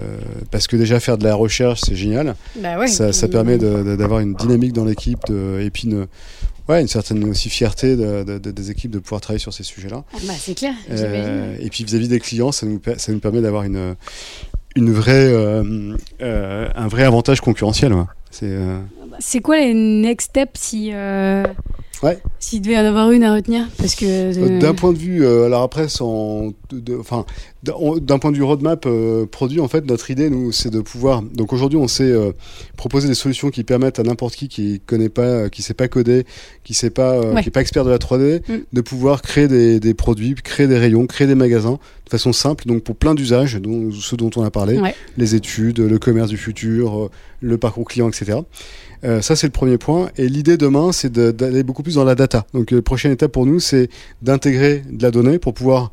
[0.52, 2.36] parce que déjà faire de la recherche, c'est génial.
[2.58, 6.08] Bah ouais, ça, puis- ça permet d'avoir une dynamique dans l'équipe de- et puis une,
[6.70, 9.64] ouais, une certaine aussi fierté de- de- de- des équipes de pouvoir travailler sur ces
[9.64, 10.04] sujets-là.
[10.14, 13.42] Ah bah, c'est clair, Euh, et puis vis-à-vis des clients, ça nous, ça nous permet
[13.42, 13.96] d'avoir une,
[14.76, 17.94] une vraie, euh, euh, un vrai avantage concurrentiel.
[17.94, 18.04] ouais.
[18.32, 18.80] C'est, euh,
[19.20, 20.92] C'est quoi les next steps si.
[22.02, 22.18] Ouais.
[22.40, 23.68] S'il devait y en avoir une à retenir?
[23.78, 24.60] Parce que.
[24.60, 26.54] D'un point de vue, alors après, sans,
[27.00, 27.26] enfin,
[27.64, 31.22] d'un point de vue roadmap euh, produit, en fait, notre idée, nous, c'est de pouvoir.
[31.22, 32.32] Donc aujourd'hui, on sait euh,
[32.78, 35.88] proposer des solutions qui permettent à n'importe qui qui connaît pas, euh, qui sait pas
[35.90, 36.26] coder,
[36.64, 37.42] qui sait pas, euh, Ouais.
[37.44, 38.54] qui est pas expert de la 3D, Mm.
[38.72, 42.66] de pouvoir créer des, des produits, créer des rayons, créer des magasins de façon simple,
[42.66, 44.96] donc pour plein d'usages, dont ceux dont on a parlé, Ouais.
[45.18, 47.10] les études, le commerce du futur,
[47.42, 48.40] le parcours client, etc.
[49.22, 50.10] Ça, c'est le premier point.
[50.18, 52.46] Et l'idée demain, c'est de- d'aller beaucoup plus dans la data.
[52.54, 53.90] Donc, la prochaine étape pour nous, c'est
[54.22, 55.92] d'intégrer de la donnée pour pouvoir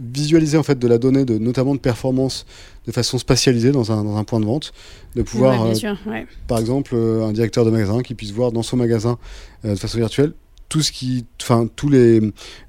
[0.00, 2.46] visualiser en fait de la donnée, de, notamment de performance,
[2.86, 4.72] de façon spatialisée dans un, dans un point de vente,
[5.16, 6.26] de pouvoir, Ouais, euh, sûr, ouais.
[6.46, 9.18] par exemple, euh, un directeur de magasin qui puisse voir dans son magasin
[9.64, 10.32] euh, de façon virtuelle
[10.68, 12.20] tout ce qui, enfin tous les,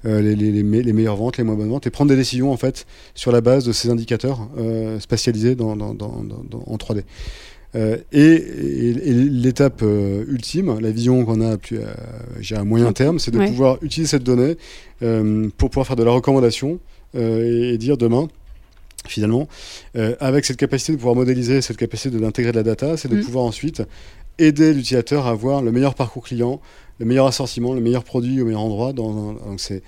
[0.06, 2.16] euh, les, les, les me- les meilleures ventes, les moins bonnes ventes, et prendre des
[2.16, 6.42] décisions en fait sur la base de ces indicateurs euh, spatialisés dans, dans, dans, dans-
[6.48, 7.02] dans- en 3D.
[7.76, 11.78] Euh, et et- et l'étape ultime, la vision qu'on a à, plus,
[12.52, 13.46] à moyen terme, c'est de Ouais.
[13.48, 14.56] pouvoir utiliser cette donnée
[15.58, 16.80] pour pouvoir faire de la recommandation
[17.14, 18.28] et, et dire demain,
[19.06, 19.48] finalement,
[19.96, 23.16] euh, avec cette capacité de pouvoir modéliser, cette capacité d'intégrer de la data, c'est de
[23.16, 23.24] Mm.
[23.24, 23.82] pouvoir ensuite
[24.38, 26.60] aider l'utilisateur à avoir le meilleur parcours client,
[26.98, 28.92] le meilleur assortiment, le meilleur produit au meilleur endroit.
[28.92, 29.82] Dans un- donc c'est,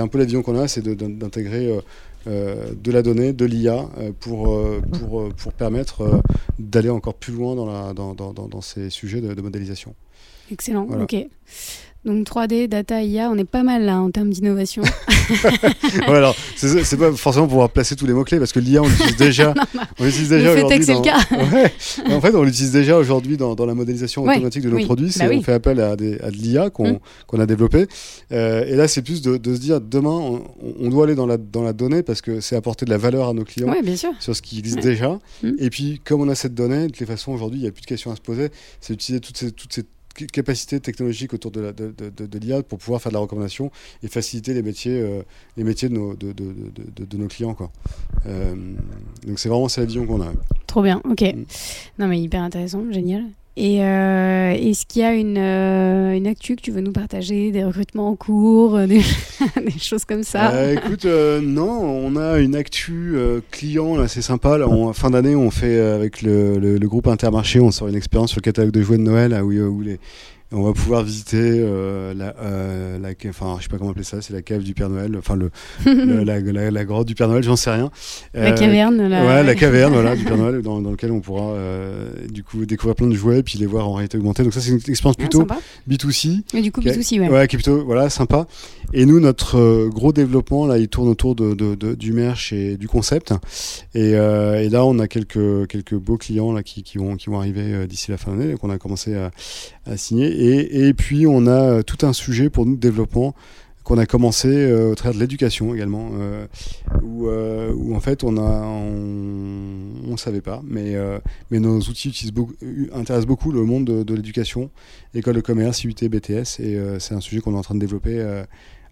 [0.00, 1.80] un peu la vision qu'on a, c'est d'intégrer euh,
[2.26, 6.18] euh, de la donnée, de l'IA euh, pour, euh, pour, euh, pour permettre euh,
[6.58, 9.94] d'aller encore plus loin dans, la, dans, dans, dans, dans ces sujets de, de modélisation.
[10.50, 11.04] Excellent, Voilà.
[11.04, 11.16] ok.
[12.04, 14.82] Donc 3D, data, IA, on est pas mal là en termes d'innovation.
[16.08, 18.88] Ouais, alors, c'est, pas forcément pour pouvoir placer tous les mots-clés parce que l'IA, on
[18.88, 19.52] l'utilise déjà.
[19.98, 20.76] on l'utilise déjà aujourd'hui.
[20.76, 21.18] est que c'est le dans- cas.
[21.52, 21.72] Ouais.
[22.14, 24.84] En fait, on l'utilise déjà aujourd'hui dans, dans la modélisation Ouais, automatique de nos oui.
[24.86, 25.12] produits.
[25.18, 25.36] Bah oui.
[25.38, 26.98] On fait appel à, des, à de l'IA qu'on, Mm.
[27.26, 27.86] qu'on a développé.
[28.32, 30.42] Euh, et là, c'est plus de, de se dire demain, on,
[30.80, 33.28] on doit aller dans la, dans la donnée parce que c'est apporter de la valeur
[33.28, 33.68] à nos clients.
[33.68, 34.10] ouais, bien sûr.
[34.20, 35.18] sur ce qui existe déjà.
[35.42, 35.50] Mm.
[35.58, 37.72] Et puis, comme on a cette donnée, de toutes les façons, aujourd'hui, il n'y a
[37.72, 38.48] plus de questions à se poser.
[38.80, 39.84] C'est d'utiliser toutes ces, toutes ces
[40.18, 43.20] ca- capacités technologiques autour de, la, de, de- de- l'IA pour pouvoir faire de la
[43.20, 43.70] recommandation
[44.02, 45.22] et faciliter les métiers, euh,
[45.56, 47.54] les métiers de, nos, de, de- de- de- de nos clients.
[47.54, 47.70] Quoi.
[48.26, 48.54] Euh,
[49.26, 50.32] donc, c'est vraiment la vision qu'on a.
[50.66, 51.22] Trop bien, ok.
[51.22, 51.44] Mm.
[51.98, 53.24] Non mais hyper intéressant, génial.
[53.60, 57.50] Et euh, est-ce qu'il y a une, euh, une actu que tu veux nous partager,
[57.50, 59.00] des recrutements en cours, euh, des,
[59.80, 63.16] choses comme ça écoute, non, on a une actu
[63.50, 64.58] client, c'est sympa.
[64.58, 68.44] Là, fin d'année, on fait avec le, groupe Intermarché, on sort une expérience sur le
[68.44, 69.98] catalogue de jouets de Noël, où les,
[70.50, 74.22] on va pouvoir visiter euh, la, euh, la, enfin, je sais pas comment appeler ça,
[74.22, 75.50] c'est la cave du Père Noël, enfin le,
[75.84, 77.90] le- la, la- la grotte du Père Noël, j'en sais rien.
[78.32, 79.26] La Euh, caverne, là.
[79.26, 81.54] Ouais, la caverne voilà, du Père Noël, dans, dans lequel on pourra
[82.30, 84.42] du coup découvrir plein de jouets, puis les voir en réalité augmentée.
[84.42, 85.58] Donc ça, c'est une expérience Ah, plutôt sympa.
[85.88, 86.40] B2C.
[86.54, 86.86] Et du coup, Ok.
[86.86, 87.28] B2C, ouais.
[87.28, 88.46] Ouais, qui est plutôt voilà, sympa.
[88.94, 92.88] Et nous, notre euh, gros développement, là, il tourne autour de, du merch et du
[92.88, 93.32] concept.
[93.94, 97.38] Et, euh, et là, on a quelques, quelques beaux clients là, qui, vont, qui vont
[97.38, 99.30] arriver euh, d'ici la fin de l'année, qu'on a commencé à,
[99.96, 100.28] signer.
[100.28, 103.34] Et, et puis, on a tout un sujet pour nous de développement
[103.84, 106.10] qu'on a commencé au travers de l'éducation également,
[107.02, 110.94] où, où en fait on a, on, savait pas, mais,
[111.50, 112.30] mais nos outils
[112.92, 114.68] intéressent beaucoup le monde de, de l'éducation,
[115.14, 118.22] école de commerce, IUT, BTS, et c'est un sujet qu'on est en train de développer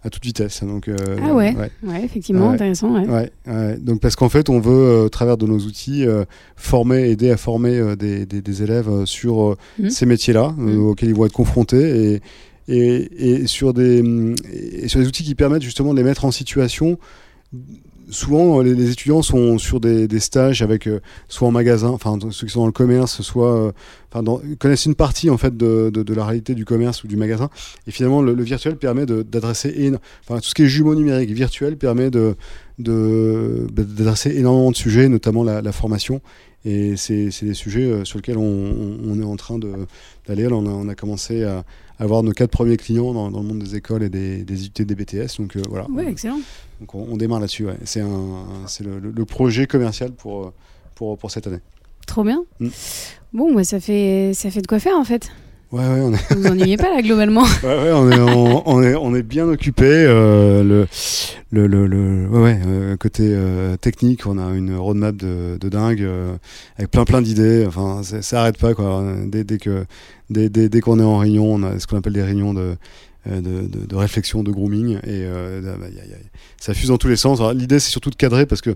[0.03, 0.63] à toute vitesse.
[0.63, 1.55] Donc, euh, Ah ouais.
[1.55, 1.71] ouais.
[1.83, 2.53] Ouais, effectivement, Ouais.
[2.53, 2.93] intéressant.
[3.79, 6.23] Donc parce qu'en fait, on veut, euh, au travers de nos outils, euh,
[6.55, 9.89] former, aider à former des, des- des élèves sur Mhm.
[9.89, 10.79] ces métiers-là Mhm.
[10.87, 12.21] auxquels ils vont être confrontés et,
[12.69, 14.03] et, et sur des,
[14.51, 16.97] et sur des outils qui permettent justement de les mettre en situation.
[18.09, 22.47] Souvent, euh, les, étudiants sont sur des, stages avec euh, soit en magasin, enfin ceux
[22.47, 23.71] qui sont dans le commerce, soit euh,
[24.11, 24.23] enfin,
[24.59, 27.49] connaissent une partie en fait de, la réalité du commerce ou du magasin.
[27.85, 29.91] Et finalement, le, virtuel permet d'adresser,
[30.23, 32.35] enfin tout ce qui est jumeau numérique virtuel permet de-
[32.79, 36.21] d'adresser énormément de sujets, notamment la, formation.
[36.63, 39.59] et c'est des sujets sur lesquels on, est en train
[40.27, 40.47] d'aller.
[40.47, 41.65] On a commencé à
[41.99, 44.85] avoir nos quatre premiers clients dans, dans, le monde des écoles et des, des UT
[44.85, 45.37] des BTS.
[45.39, 45.89] Donc voilà.
[45.89, 46.39] Ouais, excellent.
[46.79, 47.65] Donc on, démarre là-dessus.
[47.65, 47.77] Ouais.
[47.83, 50.53] C'est le, le, projet commercial pour,
[50.95, 51.61] pour, pour cette année.
[52.05, 52.43] Trop bien.
[52.59, 52.67] Mm.
[53.33, 55.29] Bon, bah, ça, fait, ça fait de quoi faire en fait.
[55.71, 56.33] Ouais, ouais, on est...
[56.33, 58.19] Vous ennuyez pas là globalement Ouais, ouais, on est,
[58.65, 59.85] on, est, on est bien occupé.
[59.85, 60.87] Euh, le,
[61.51, 66.07] le, le, le, ouais, euh, côté euh, technique, on a une roadmap de, de dingue
[66.77, 67.65] avec plein plein d'idées.
[67.67, 69.03] Enfin, ça arrête pas quoi.
[69.25, 69.85] Dès, dès que
[70.29, 72.75] dès, dès, dès qu'on est en réunion, on a ce qu'on appelle des réunions de
[73.27, 76.15] de, de, de, réflexion, de grooming, et euh, bah, a,
[76.59, 77.41] ça fuse dans tous les sens.
[77.53, 78.75] L'idée, c'est surtout de cadrer, parce que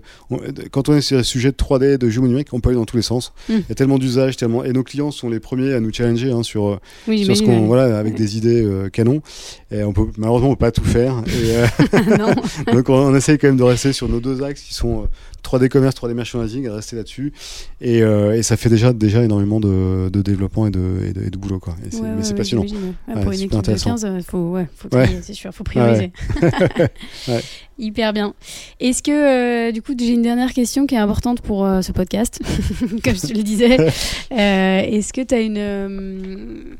[0.70, 2.84] quand on est sur un sujet de 3D, de jeu numérique, on peut aller dans
[2.84, 3.32] tous les sens.
[3.48, 3.52] Mm.
[3.52, 4.64] Il y a tellement d'usages, tellement...
[4.64, 7.66] et nos clients sont les premiers à nous challenger hein, sur, euh, sur ce qu'on,
[7.66, 9.22] voilà, avec des idées euh, canon.
[9.70, 11.22] Et on peut, malheureusement, on peut pas tout faire.
[11.26, 15.08] Et, donc, on, on, essaye quand même de rester sur nos deux axes qui sont
[15.42, 17.32] 3D commerce, 3D merchandising, rester là-dessus.
[17.80, 21.22] Et, euh, et, ça fait déjà, déjà énormément de, de développement et de, et de,
[21.24, 21.58] et de, boulot.
[21.58, 21.76] Quoi.
[21.90, 22.64] C'est, mais c'est passionnant.
[23.08, 24.88] Ah, pour une équipe de 15, il faut, ouais, faut
[25.22, 26.12] c'est sûr, faut prioriser.
[27.78, 28.34] Hyper bien.
[28.80, 31.92] Est-ce que, euh, du coup, j'ai une dernière question qui est importante pour euh, ce
[31.92, 32.40] podcast,
[33.04, 33.78] comme je te le disais.
[34.30, 36.76] est-ce que tu as une.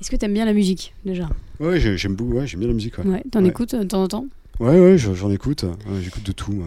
[0.00, 1.28] Est-ce que tu aimes bien la musique déjà?
[1.60, 2.98] Ouais, j'aime beaucoup, ouais, j'aime bien la musique.
[2.98, 4.26] Ouais, ouais t'en écoutes de temps en temps?
[4.60, 5.64] Ouais, ouais, j'en écoute.
[6.00, 6.62] J'écoute de tout.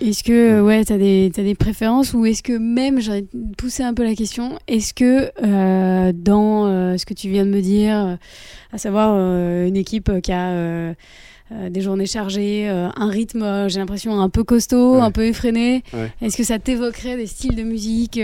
[0.00, 3.24] Est-ce que, ouais, t'as des, as des préférences ou est-ce que même, j'aurais
[3.56, 7.50] poussé un peu la question, est-ce que euh, dans euh, ce que tu viens de
[7.50, 8.16] me dire, euh,
[8.72, 10.94] à savoir une équipe qui a
[11.50, 15.82] des journées chargées, un rythme, j'ai l'impression, un peu costaud, un peu effréné,
[16.20, 18.20] est-ce que ça t'évoquerait des styles de musique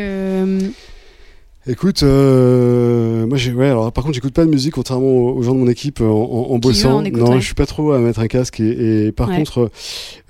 [1.68, 5.54] Écoute, euh, moi j'ai ouais alors par contre j'écoute pas de musique contrairement aux, gens
[5.54, 7.02] de mon équipe en, en, bossant.
[7.02, 9.70] non, je suis pas trop à mettre un casque et, et par contre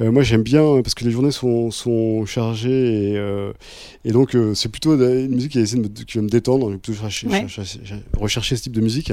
[0.02, 3.54] euh, moi j'aime bien parce que les journées sont, sont chargées et, euh,
[4.04, 6.66] et donc euh, c'est plutôt une musique qui, essaie de me, qui va me détendre.
[6.68, 7.80] Je vais plutôt chercher, chercher,
[8.14, 9.10] rechercher ce type de musique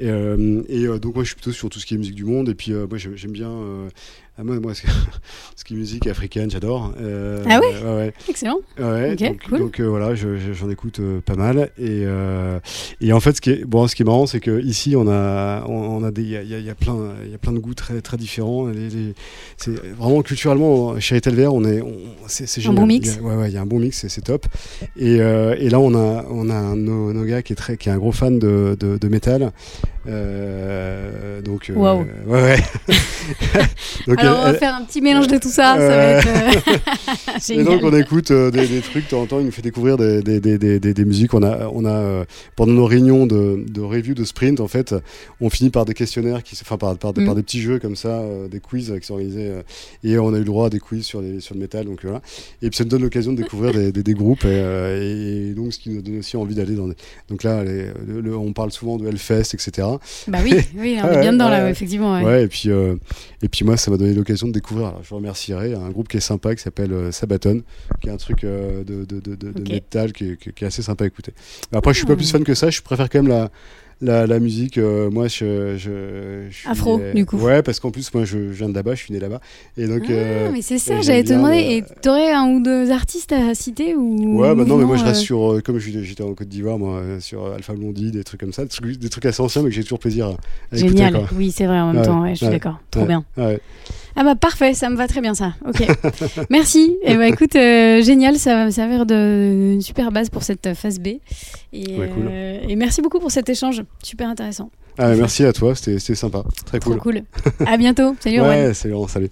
[0.00, 2.24] et, euh, et donc moi je suis plutôt sur tout ce qui est musique du
[2.24, 3.52] monde et puis moi j'aime bien
[4.42, 6.92] moi, moi, ce qui est musique africaine, j'adore.
[7.00, 8.58] Euh, ah oui ouais, Excellent.
[8.78, 9.58] Ouais, donc, cool.
[9.60, 11.70] donc euh, voilà, j'en écoute euh, pas mal.
[11.78, 12.04] Et,
[13.00, 15.64] et en fait, ce qui est, bon, ce qui est marrant, c'est qu'ici, on a,
[15.68, 18.16] on, a des, il y a, y a, y a plein de goûts très, très
[18.16, 18.66] différents.
[18.66, 19.14] Les, les,
[19.56, 21.80] c'est vraiment culturellement, chez Etelvert, on est,
[22.26, 22.78] c'est génial.
[22.78, 23.08] Un bon mix.
[23.08, 24.46] Il y a, ouais, ouais, il y a un bon mix, c'est top.
[24.96, 27.98] Et, et là, on a, on a un gars qui est très, qui est un
[27.98, 29.52] gros fan de, de, de métal.
[31.44, 32.04] Donc, wow.
[32.26, 32.56] ouais, ouais.
[34.06, 35.76] donc, alors, on va faire un petit mélange de tout ça.
[35.76, 37.50] ça va être, euh...
[37.50, 39.40] Et donc, on écoute euh, des, des, trucs de temps en temps.
[39.40, 41.34] Il nous fait découvrir des, des, des, des musiques.
[41.34, 42.24] On a, on a euh,
[42.56, 44.94] pendant nos réunions de, de review de sprint, en fait,
[45.40, 47.24] on finit par des questionnaires, qui, enfin, par, par, mm.
[47.24, 49.52] par des petits jeux comme ça, euh, des quiz qui sont organisés.
[50.02, 51.86] et on a eu le droit à des quiz sur, les, sur le métal.
[51.86, 52.20] Donc, voilà.
[52.62, 54.44] Et puis, ça nous donne l'occasion de découvrir des, des, groupes.
[54.44, 56.96] Et, et, donc, ce qui nous donne aussi envie d'aller dans des.
[57.28, 59.88] Donc là, les, le, on parle souvent de Hellfest, etc.
[60.28, 62.20] Bah oui, oui on est bien dedans là, effectivement.
[62.22, 62.70] Ouais, et puis,
[63.44, 64.88] et puis moi, ça m'a donné l'occasion de découvrir.
[64.88, 67.62] Alors, je vous remercierai un groupe qui est sympa qui s'appelle euh, Sabaton,
[68.00, 69.74] qui est un truc euh, de, de, de, de okay.
[69.74, 71.34] métal qui, qui, qui, est assez sympa à écouter.
[71.70, 72.70] Après, je suis pas plus fan que ça.
[72.70, 73.50] Je préfère quand même la
[74.00, 77.36] la, la musique, euh, moi, je, je, je suis, Afro, euh, du coup.
[77.36, 79.40] Ouais, parce qu'en plus, moi, je, je, viens de là-bas, je suis né là-bas.
[79.76, 80.02] Et donc.
[80.08, 81.58] Ah, euh, mais c'est ça, j'allais te demander.
[81.58, 85.04] Et t'aurais un ou deux artistes à citer ou Ouais, bah non, mais moi, je
[85.04, 85.60] reste sur.
[85.64, 88.98] Comme j'étais en Côte d'Ivoire, moi, sur Alpha Blondie, des trucs comme ça, des trucs,
[88.98, 91.80] des trucs assez anciens, mais que j'ai toujours plaisir à, Génial, écouter, oui, c'est vrai,
[91.80, 92.80] en même ouais, temps, ouais, je suis ouais, d'accord.
[92.90, 93.24] Trop bien.
[94.16, 95.54] Ah bah parfait, ça me va très bien ça.
[95.66, 95.82] Ok,
[96.50, 96.96] merci.
[97.02, 101.00] Et bah écoute, euh, génial, ça va me servir d'une super base pour cette phase
[101.00, 101.08] B.
[101.72, 102.28] Et, ouais, cool.
[102.30, 104.70] euh, et merci beaucoup pour cet échange, super intéressant.
[104.98, 107.00] Ah, merci à toi, c'était sympa, très Trop cool.
[107.00, 107.22] cool.
[107.66, 108.74] à bientôt, salut ouais, Rowan.
[108.74, 109.30] salut, salut.